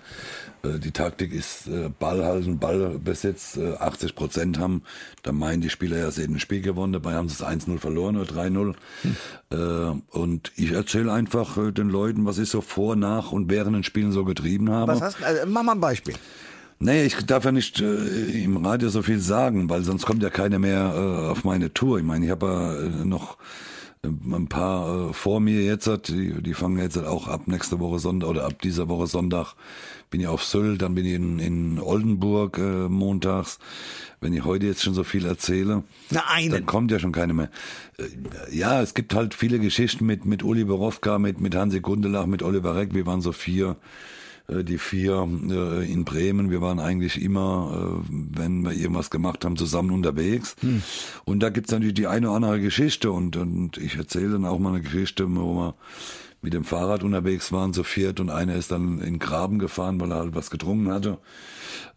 Äh, 0.63 0.79
die 0.79 0.91
Taktik 0.91 1.35
ist 1.35 1.67
äh, 1.67 1.91
Ball 1.99 2.25
halten, 2.25 2.59
Ballbesitz, 2.59 3.59
äh, 3.59 3.75
80 3.75 4.15
Prozent 4.15 4.59
haben. 4.59 4.83
Da 5.23 5.33
meinen 5.33 5.61
die 5.61 5.69
Spieler 5.69 5.99
ja, 5.99 6.11
sie 6.11 6.23
hätten 6.23 6.37
ein 6.37 6.41
Spiel 6.41 6.63
gewonnen, 6.63 6.95
dabei 6.95 7.13
haben 7.13 7.29
sie 7.29 7.35
es 7.35 7.47
1-0 7.47 7.79
verloren 7.79 8.17
oder 8.17 8.33
3-0. 8.33 8.75
Äh, 9.51 10.01
und 10.17 10.53
ich 10.57 10.73
erzähle 10.73 11.13
einfach 11.13 11.59
äh, 11.59 11.73
den 11.73 11.91
Leuten, 11.91 12.25
was 12.25 12.39
ich 12.39 12.49
so 12.49 12.63
vor, 12.63 12.97
nach 12.97 13.33
und 13.33 13.51
während 13.51 13.77
den 13.77 13.85
Spielen 13.85 14.13
so 14.13 14.25
getrieben 14.25 14.71
habe. 14.71 14.93
Was 14.93 15.03
hast 15.03 15.23
also, 15.23 15.47
Mach 15.47 15.63
mal 15.63 15.73
ein 15.73 15.81
Beispiel. 15.81 16.15
Nee, 16.81 17.05
ich 17.07 17.17
darf 17.27 17.45
ja 17.45 17.53
nicht 17.53 17.81
äh, 17.81 18.45
im 18.45 18.65
Radio 18.65 18.89
so 18.89 19.03
viel 19.03 19.19
sagen, 19.19 19.69
weil 19.69 19.83
sonst 19.83 20.07
kommt 20.07 20.23
ja 20.23 20.31
keiner 20.31 20.59
mehr 20.59 20.95
äh, 20.95 21.31
auf 21.31 21.43
meine 21.45 21.75
Tour. 21.75 21.99
Ich 21.99 22.05
meine, 22.05 22.25
ich 22.25 22.31
habe 22.31 22.47
ja 22.47 22.75
äh, 22.75 23.05
noch 23.05 23.37
äh, 24.05 24.09
ein 24.09 24.49
paar 24.49 25.11
äh, 25.11 25.13
vor 25.13 25.41
mir 25.41 25.63
jetzt, 25.63 25.91
die, 26.09 26.41
die 26.41 26.55
fangen 26.55 26.79
jetzt 26.79 26.97
auch 26.97 27.27
ab 27.27 27.49
nächste 27.49 27.81
Woche 27.81 27.99
Sonntag 27.99 28.29
oder 28.29 28.45
ab 28.45 28.63
dieser 28.63 28.89
Woche 28.89 29.09
Sonntag 29.09 29.55
bin 30.11 30.21
ich 30.21 30.27
auf 30.27 30.45
Sylt, 30.45 30.81
dann 30.83 30.95
bin 30.95 31.05
ich 31.05 31.15
in, 31.15 31.39
in 31.39 31.81
Oldenburg 31.81 32.59
äh, 32.59 32.89
montags. 32.89 33.59
Wenn 34.21 34.33
ich 34.33 34.45
heute 34.45 34.67
jetzt 34.67 34.83
schon 34.83 34.95
so 34.95 35.05
viel 35.05 35.27
erzähle, 35.27 35.85
Na, 36.11 36.23
einen. 36.29 36.51
dann 36.51 36.67
kommt 36.67 36.91
ja 36.91 36.99
schon 36.99 37.13
keine 37.13 37.35
mehr. 37.35 37.51
Ja, 38.51 38.83
es 38.83 38.95
gibt 38.95 39.15
halt 39.15 39.35
viele 39.35 39.59
Geschichten 39.59 40.07
mit, 40.07 40.25
mit 40.25 40.43
Uli 40.43 40.65
Borowka, 40.65 41.19
mit, 41.19 41.41
mit 41.41 41.55
Hansi 41.55 41.81
Gundelach, 41.81 42.27
mit 42.27 42.43
Oliver 42.43 42.75
Reck. 42.75 42.95
Wir 42.95 43.07
waren 43.07 43.21
so 43.21 43.33
vier, 43.33 43.77
die 44.51 44.79
vier 44.79 45.29
äh, 45.51 45.93
in 45.93 46.05
Bremen. 46.05 46.51
Wir 46.51 46.63
waren 46.63 46.81
eigentlich 46.81 47.21
immer, 47.21 48.03
äh, 48.09 48.11
wenn 48.11 48.63
wir 48.63 48.73
irgendwas 48.73 49.11
gemacht 49.11 49.45
haben, 49.45 49.57
zusammen 49.57 49.91
unterwegs. 49.91 50.57
Und 51.25 51.41
da 51.41 51.51
gibt's 51.51 51.71
natürlich 51.71 51.95
die 51.95 52.07
eine 52.07 52.29
oder 52.29 52.37
andere 52.37 52.61
Geschichte. 52.61 53.13
Und, 53.13 53.37
und 53.37 53.77
ich 53.77 53.97
erzähle 53.97 54.33
dann 54.33 54.47
auch 54.47 54.59
mal 54.59 54.71
eine 54.71 54.81
Geschichte, 54.81 55.27
wo 55.29 55.55
wir 55.55 55.75
mit 56.41 56.53
dem 56.55 56.65
Fahrrad 56.65 57.03
unterwegs 57.03 57.51
waren, 57.53 57.73
zu 57.73 57.83
viert. 57.83 58.21
Und 58.21 58.31
einer 58.31 58.55
ist 58.55 58.71
dann 58.71 58.99
in 58.99 59.05
den 59.05 59.19
Graben 59.19 59.59
gefahren, 59.59 60.01
weil 60.01 60.13
er 60.13 60.19
halt 60.19 60.35
was 60.35 60.51
getrunken 60.51 60.93
hatte. 60.93 61.19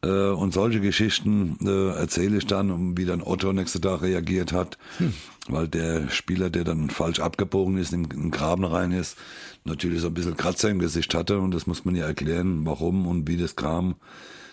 Äh, 0.04 0.30
und 0.30 0.54
solche 0.54 0.82
Geschichten 0.82 1.58
äh, 1.62 1.90
erzähle 1.98 2.38
ich 2.38 2.48
dann, 2.48 2.72
um 2.72 2.98
wie 2.98 3.06
dann 3.06 3.22
Otto 3.22 3.54
nächste 3.54 3.80
Tag 3.80 4.02
reagiert 4.02 4.52
hat, 4.52 4.78
weil 5.48 5.68
der 5.68 6.10
Spieler, 6.10 6.50
der 6.50 6.64
dann 6.64 6.90
falsch 6.90 7.20
abgebogen 7.20 7.78
ist, 7.78 7.94
in, 7.94 8.10
den 8.10 8.32
Graben 8.32 8.66
rein 8.66 8.92
ist, 8.92 9.18
natürlich 9.64 10.02
so 10.02 10.08
ein 10.08 10.14
bisschen 10.14 10.38
Kratzer 10.38 10.70
im 10.70 10.80
Gesicht 10.80 11.14
hatte 11.14 11.40
und 11.40 11.52
das 11.52 11.68
muss 11.68 11.86
man 11.86 11.96
ja 11.96 12.06
erklären, 12.06 12.66
warum 12.66 13.08
und 13.08 13.28
wie 13.28 13.38
das 13.38 13.56
kam, 13.56 13.96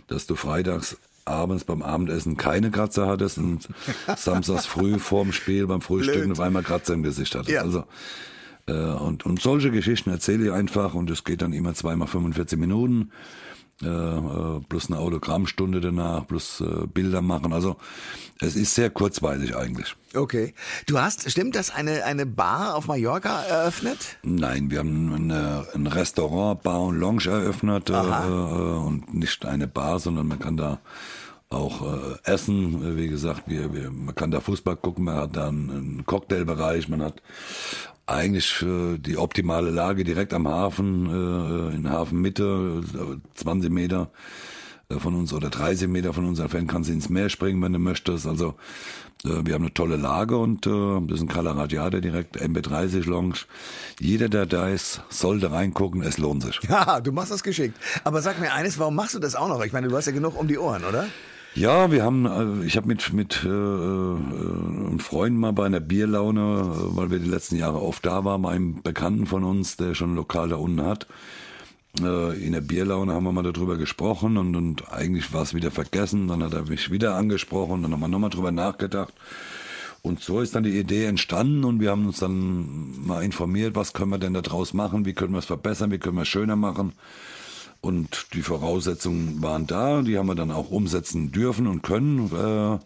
dass 0.07 0.27
du 0.27 0.35
freitags 0.35 0.99
abends 1.25 1.65
beim 1.65 1.83
Abendessen 1.83 2.37
keine 2.37 2.71
Kratzer 2.71 3.07
hattest 3.07 3.39
und 3.39 3.69
samstags 4.17 4.67
früh 4.67 4.99
vorm 4.99 5.33
Spiel 5.33 5.67
beim 5.67 5.81
Frühstücken 5.81 6.29
Blöd. 6.29 6.39
auf 6.39 6.41
einmal 6.41 6.63
Kratzer 6.63 6.95
im 6.95 7.03
Gesicht 7.03 7.35
hattest. 7.35 7.51
Ja. 7.51 7.63
Also 7.63 7.85
und, 8.73 9.25
und 9.25 9.41
solche 9.41 9.71
Geschichten 9.71 10.11
erzähle 10.11 10.47
ich 10.47 10.53
einfach 10.53 10.95
und 10.95 11.11
es 11.11 11.25
geht 11.25 11.43
dann 11.43 11.53
immer 11.53 11.75
zweimal 11.75 12.09
45 12.09 12.59
Minuten 12.59 13.11
äh, 13.81 13.87
äh, 13.87 14.61
plus 14.69 14.91
eine 14.91 14.99
Autogrammstunde 14.99 15.81
danach, 15.81 16.27
plus 16.27 16.61
äh, 16.61 16.89
Bilder 16.89 17.23
machen. 17.23 17.53
Also 17.53 17.77
es 18.41 18.57
ist 18.57 18.75
sehr 18.75 18.91
kurzweilig 18.91 19.55
eigentlich. 19.55 19.95
Okay. 20.17 20.53
Du 20.87 20.99
hast, 20.99 21.31
stimmt 21.31 21.55
das, 21.55 21.71
eine, 21.71 22.05
eine 22.05 22.27
Bar 22.27 22.75
auf 22.75 22.89
Mallorca 22.89 23.41
eröffnet? 23.43 24.19
Nein, 24.25 24.73
wir 24.73 24.81
haben 24.81 25.15
eine, 25.15 25.65
ein 25.77 25.87
Restaurant, 25.87 26.61
Bar 26.65 26.83
und 26.83 26.99
Lounge 26.99 27.27
eröffnet 27.27 27.89
äh, 27.89 27.93
äh, 27.93 27.97
und 27.97 29.15
nicht 29.15 29.47
eine 29.47 29.69
Bar, 29.69 30.01
sondern 30.01 30.27
man 30.27 30.41
kann 30.41 30.57
da 30.57 30.81
auch 31.51 31.83
äh, 31.83 32.19
essen. 32.25 32.83
Äh, 32.85 32.97
Wie 32.97 33.09
gesagt, 33.09 33.45
wir, 33.47 33.73
wir, 33.75 33.91
man 33.91 34.15
kann 34.15 34.31
da 34.31 34.41
Fußball 34.41 34.77
gucken, 34.77 35.05
man 35.05 35.17
hat 35.17 35.37
da 35.37 35.49
einen, 35.49 36.05
Cocktailbereich, 36.07 36.89
man 36.89 37.03
hat 37.03 37.23
eigentlich 38.07 38.63
äh, 38.63 38.99
die 38.99 39.17
optimale 39.17 39.71
Lage 39.71 40.05
direkt 40.05 40.33
am 40.35 40.49
Hafen, 40.49 41.07
äh, 41.07 41.75
in 41.75 41.91
Hafenmitte, 41.91 42.83
äh, 42.95 43.39
20 43.39 43.71
Meter 43.71 44.11
äh, 44.89 44.99
von 44.99 45.15
uns 45.15 45.33
oder 45.33 45.51
30 45.51 45.89
Meter 45.89 46.13
von 46.13 46.25
uns 46.25 46.39
entfernt 46.39 46.71
kannst 46.71 46.89
du 46.89 46.95
ins 46.95 47.09
Meer 47.09 47.29
springen, 47.29 47.63
wenn 47.63 47.73
du 47.73 47.79
möchtest. 47.79 48.27
Also 48.27 48.55
äh, 49.25 49.45
wir 49.45 49.55
haben 49.55 49.65
eine 49.65 49.75
tolle 49.75 49.97
Lage 49.97 50.37
und 50.39 50.67
äh, 50.67 51.01
das 51.07 51.17
ist 51.17 51.23
ein 51.23 51.29
Cala 51.29 51.53
Radiator 51.53 52.01
direkt, 52.01 52.41
MB30 52.41 53.09
Lounge. 53.09 53.41
Jeder, 54.01 54.29
der 54.29 54.47
da 54.47 54.69
ist, 54.69 55.03
sollte 55.09 55.51
reingucken, 55.51 56.03
es 56.03 56.19
lohnt 56.19 56.43
sich. 56.43 56.61
Ja, 56.69 57.01
du 57.01 57.13
machst 57.13 57.33
das 57.33 57.43
geschickt. 57.43 57.79
Aber 58.05 58.23
sag 58.23 58.39
mir 58.41 58.53
eines, 58.53 58.79
warum 58.79 58.95
machst 58.95 59.15
du 59.15 59.19
das 59.19 59.35
auch 59.35 59.49
noch? 59.49 59.63
Ich 59.65 59.73
meine, 59.73 59.89
du 59.89 59.97
hast 59.97 60.07
ja 60.07 60.13
genug 60.13 60.39
um 60.39 60.49
die 60.49 60.59
Ohren, 60.59 60.85
oder? 60.85 61.07
Ja, 61.55 61.91
wir 61.91 62.05
haben, 62.05 62.27
äh, 62.63 62.67
ich 62.67 62.77
habe 62.77 62.87
mit 62.87 63.13
mit 63.13 63.43
äh, 63.45 63.49
äh, 63.49 63.51
einem 63.51 65.01
Freund 65.01 65.37
mal 65.37 65.53
bei 65.53 65.67
einer 65.67 65.81
Bierlaune, 65.81 66.41
äh, 66.41 66.97
weil 66.97 67.11
wir 67.11 67.19
die 67.19 67.29
letzten 67.29 67.57
Jahre 67.57 67.83
oft 67.83 68.05
da 68.07 68.25
waren, 68.25 68.47
einem 68.47 68.83
Bekannten 68.83 69.27
von 69.27 69.45
uns, 69.45 69.77
der 69.77 69.95
schon 69.95 70.13
ein 70.13 70.17
Lokal 70.17 70.51
da 70.51 70.57
unten 70.57 70.83
hat. 70.83 71.07
Äh, 72.01 72.45
in 72.47 72.53
der 72.53 72.61
Bierlaune 72.61 73.13
haben 73.15 73.25
wir 73.25 73.33
mal 73.33 73.43
darüber 73.43 73.77
gesprochen 73.77 74.37
und, 74.37 74.55
und 74.57 74.93
eigentlich 74.93 75.33
war 75.33 75.43
es 75.43 75.55
wieder 75.55 75.71
vergessen. 75.71 76.29
Dann 76.29 76.43
hat 76.45 76.55
er 76.55 76.65
mich 76.65 76.91
wieder 76.91 77.17
angesprochen, 77.17 77.83
dann 77.83 77.93
haben 77.93 78.01
wir 78.01 78.09
nochmal 78.09 78.31
drüber 78.31 78.53
nachgedacht. 78.53 79.15
Und 80.03 80.21
so 80.23 80.41
ist 80.41 80.55
dann 80.55 80.63
die 80.63 80.79
Idee 80.79 81.07
entstanden 81.07 81.65
und 81.65 81.81
wir 81.81 81.91
haben 81.91 82.07
uns 82.07 82.19
dann 82.21 83.05
mal 83.07 83.23
informiert, 83.25 83.75
was 83.75 83.93
können 83.93 84.11
wir 84.11 84.19
denn 84.19 84.35
da 84.35 84.43
draus 84.43 84.73
machen, 84.75 85.05
wie 85.07 85.13
können 85.13 85.33
wir 85.33 85.41
es 85.41 85.47
verbessern, 85.47 85.91
wie 85.91 85.99
können 85.99 86.17
wir 86.17 86.23
es 86.23 86.29
schöner 86.29 86.57
machen. 86.57 86.93
Und 87.81 88.27
die 88.35 88.43
Voraussetzungen 88.43 89.43
waren 89.43 89.67
da, 89.67 90.03
die 90.03 90.19
haben 90.19 90.27
wir 90.27 90.35
dann 90.35 90.51
auch 90.51 90.71
umsetzen 90.71 91.31
dürfen 91.31 91.67
und 91.67 91.83
können 91.83 92.81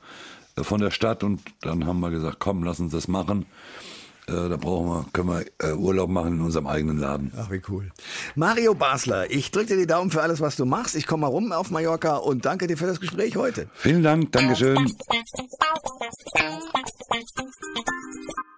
äh, 0.56 0.62
von 0.62 0.80
der 0.80 0.90
Stadt. 0.90 1.24
Und 1.24 1.40
dann 1.62 1.86
haben 1.86 2.00
wir 2.00 2.10
gesagt, 2.10 2.38
komm, 2.40 2.62
lass 2.62 2.80
uns 2.80 2.92
das 2.92 3.08
machen. 3.08 3.46
Äh, 4.28 4.48
da 4.48 4.56
brauchen 4.56 4.88
wir, 4.88 5.04
können 5.12 5.28
wir 5.28 5.44
äh, 5.58 5.72
Urlaub 5.72 6.08
machen 6.08 6.34
in 6.34 6.40
unserem 6.42 6.68
eigenen 6.68 6.98
Laden. 6.98 7.32
Ach, 7.36 7.50
wie 7.50 7.60
cool. 7.68 7.90
Mario 8.36 8.74
Basler, 8.74 9.28
ich 9.30 9.50
drücke 9.50 9.68
dir 9.68 9.78
die 9.78 9.86
Daumen 9.86 10.10
für 10.10 10.22
alles, 10.22 10.40
was 10.40 10.56
du 10.56 10.64
machst. 10.64 10.94
Ich 10.94 11.06
komme 11.06 11.22
mal 11.22 11.28
rum 11.28 11.52
auf 11.52 11.70
Mallorca 11.70 12.16
und 12.16 12.44
danke 12.44 12.66
dir 12.68 12.76
für 12.76 12.86
das 12.86 13.00
Gespräch 13.00 13.36
heute. 13.36 13.68
Vielen 13.74 14.02
Dank, 14.02 14.32
Dankeschön. 14.32 14.76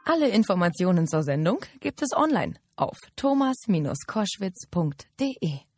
Alle 0.05 0.29
Informationen 0.29 1.07
zur 1.07 1.23
Sendung 1.23 1.61
gibt 1.81 2.03
es 2.03 2.12
online 2.14 2.55
auf 2.77 2.99
thomas-koschwitz.de. 3.16 5.73